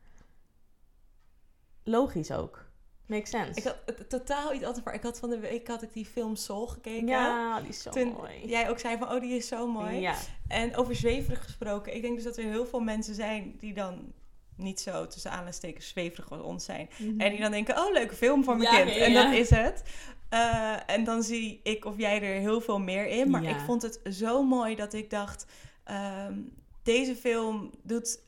[1.84, 2.62] logisch ook.
[3.05, 3.59] Makes sense.
[3.59, 6.05] Ik had het, totaal iets anders, maar ik had van de week had ik die
[6.05, 7.07] film Soul gekeken.
[7.07, 8.45] ja, die is zo Toen mooi.
[8.45, 9.99] jij ook zei van, oh, die is zo mooi.
[9.99, 10.15] Ja,
[10.47, 14.13] En over zweverig gesproken, ik denk dus dat er heel veel mensen zijn die dan
[14.55, 16.89] niet zo tussen aanhalingstekens zweverig als ons zijn.
[17.17, 18.95] En die dan denken, oh, leuke film voor mijn Ja, kind.
[18.95, 19.83] ja, En dat is het.
[20.29, 23.29] Eh, en dan zie ik of jij er heel veel meer in.
[23.29, 25.45] Maar ik vond het zo mooi dat ik dacht,
[25.83, 26.39] ehm,
[26.83, 28.21] deze film doet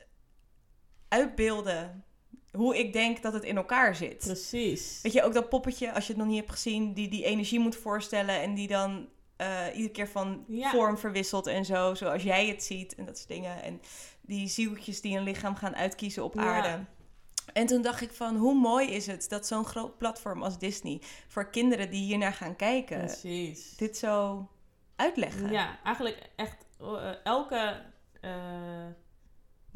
[1.08, 2.04] uitbeelden
[2.56, 4.18] hoe ik denk dat het in elkaar zit.
[4.18, 4.98] precies.
[5.02, 7.58] Weet je, ook dat poppetje, als je het nog niet hebt gezien, die die energie
[7.60, 10.70] moet voorstellen en die dan eh, iedere keer van Ja.
[10.70, 13.62] vorm verwisselt en zo, zoals jij het ziet en dat soort dingen.
[13.62, 13.80] En
[14.20, 16.40] die zieltjes die een lichaam gaan uitkiezen op Ja.
[16.42, 16.84] aarde.
[17.52, 21.00] En toen dacht ik van, hoe mooi is het dat zo'n groot platform als Disney
[21.28, 23.76] voor kinderen die hiernaar gaan kijken, Precies.
[23.76, 24.46] dit zo
[24.96, 25.50] uitleggen.
[25.52, 27.82] Ja, eigenlijk echt eh, elke
[28.20, 28.30] eh,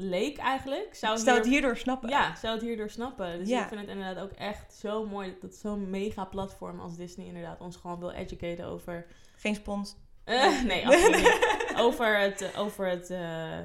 [0.00, 2.08] leek eigenlijk zou, Zou het hier- hierdoor snappen?
[2.08, 3.38] Ja, zou het hierdoor snappen.
[3.38, 3.62] Dus Ja.
[3.62, 7.60] ik vind het inderdaad ook echt zo mooi dat zo'n mega platform als Disney inderdaad
[7.60, 9.06] ons gewoon wil educaten over...
[9.36, 9.96] Geen spons.
[10.24, 11.72] Eh, nee, absoluut niet.
[11.76, 13.58] Over het, over het eh,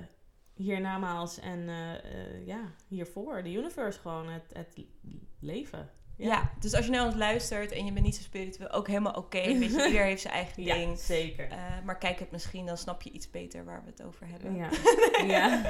[0.54, 3.44] hiernamaals en eh, ja, hiervoor.
[3.44, 4.80] De universe gewoon, het, het
[5.40, 5.90] leven.
[6.18, 6.52] Ja.
[6.60, 9.42] dus als je naar ons luistert en je bent niet zo spiritueel, ook helemaal oké.
[9.60, 11.00] Weet je, ieder heeft zijn eigen Ja, ding.
[11.00, 11.50] zeker.
[11.50, 14.56] Eh, maar kijk het misschien, dan snap je iets beter waar we het over hebben.
[14.56, 14.70] ja.
[15.36, 15.62] ja.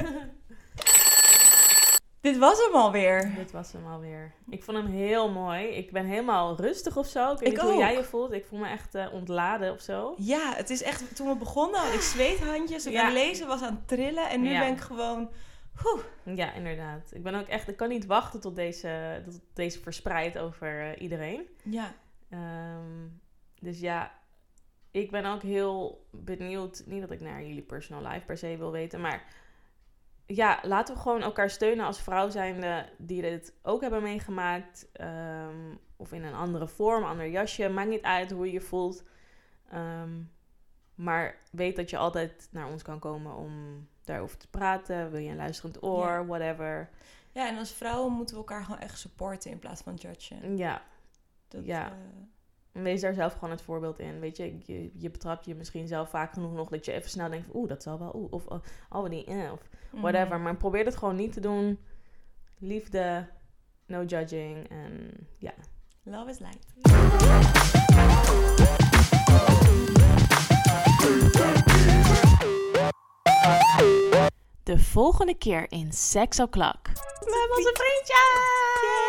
[2.22, 3.32] Dit was hem alweer.
[3.36, 4.34] Dit was hem alweer.
[4.50, 5.66] Ik vond hem heel mooi.
[5.68, 7.32] Ik ben helemaal rustig of zo.
[7.32, 8.32] Ik weet Ik niet hoe jij je voelt.
[8.32, 10.14] Ik voel me echt eh, ontladen of zo.
[10.18, 11.16] Ja, het is echt...
[11.16, 12.86] Toen we begonnen had ik zweethandjes.
[12.86, 13.06] Ik Ja.
[13.06, 14.30] ben lezen, was aan het trillen.
[14.30, 14.60] En nu Ja.
[14.60, 15.30] ben ik gewoon...
[15.86, 16.04] Oeh,
[16.38, 17.12] Ja, inderdaad.
[17.14, 17.68] Ik ben ook echt...
[17.68, 21.48] Ik kan niet wachten tot deze, tot deze verspreidt over eh, iedereen.
[21.64, 21.94] ja.
[22.30, 23.08] Ehm,
[23.60, 24.12] dus ja,
[24.92, 26.84] ik ben ook heel benieuwd.
[26.86, 29.24] Niet dat ik naar jullie personal life per se wil weten, maar
[30.26, 34.90] ja, laten we gewoon elkaar steunen als vrouw zijnde die dit ook hebben meegemaakt.
[34.94, 37.70] Ehm, of in een andere vorm, ander jasje.
[37.70, 39.04] Maakt niet uit hoe je je voelt.
[39.70, 40.14] Ehm,
[40.96, 45.12] maar weet dat je altijd naar ons kan komen om daarover te praten.
[45.12, 46.26] Wil je een luisterend oor, Ja.
[46.26, 46.90] whatever.
[47.32, 50.58] Ja, en als vrouwen moeten we elkaar gewoon echt supporten in plaats van judgen.
[50.58, 50.82] Ja,
[51.48, 51.86] Dat, Ja.
[51.92, 51.94] eh,
[52.84, 54.20] Wees daar zelf gewoon het voorbeeld in.
[54.20, 57.30] Weet je, je, je betrapt je misschien zelf vaak genoeg nog dat je even snel
[57.30, 60.34] denkt: oeh, dat zal wel, oeh, of oh, oh die, eh, of whatever.
[60.36, 60.42] mhm.
[60.44, 61.80] Maar probeer het gewoon niet te doen.
[62.58, 63.28] Liefde,
[63.86, 65.54] no judging en ja.
[66.04, 66.74] Love is light.
[74.64, 76.80] De volgende keer in Sex O'Clock.
[77.20, 79.05] We hebben onze vriendjes!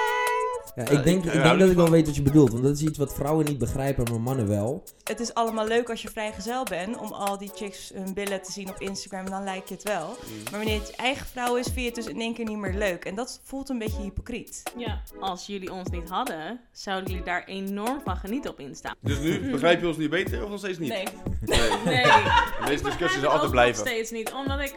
[0.76, 2.50] Ja, ik denk, ik- denk dat ik wel weet wat je bedoelt.
[2.50, 4.82] Want dat is iets wat vrouwen niet begrijpen, maar mannen wel.
[5.04, 8.52] Het is allemaal leuk als je vrijgezel bent om al die chicks hun billen te
[8.52, 9.24] zien op Instagram.
[9.24, 10.06] En dan lijkt je het wel.
[10.08, 10.42] Mm.
[10.42, 12.56] Maar wanneer het je eigen vrouw is, vind je het dus in één keer niet
[12.58, 13.04] meer leuk.
[13.04, 14.62] En dat voelt een beetje hypocriet.
[14.76, 18.94] Ja, als jullie ons niet hadden, zouden jullie daar enorm van genieten op Insta.
[19.00, 20.88] Dus nu begrijp je ons niet beter of nog steeds niet?
[20.88, 21.04] Nee.
[21.40, 21.70] Nee.
[21.84, 22.04] Nee,
[22.66, 23.84] Deze discussie zal altijd blijven.
[23.84, 24.74] Nog steeds niet, omdat ik...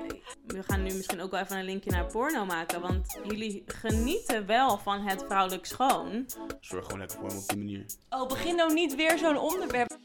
[0.47, 4.45] We gaan nu misschien ook wel even een linkje naar porno maken, want jullie genieten
[4.45, 5.87] wel van het vrouwelijk schoon.
[6.59, 7.85] Zorg gewoon lekker voor hem op die manier.
[8.09, 9.97] Oh, begin nou niet weer zo'n onderwerp.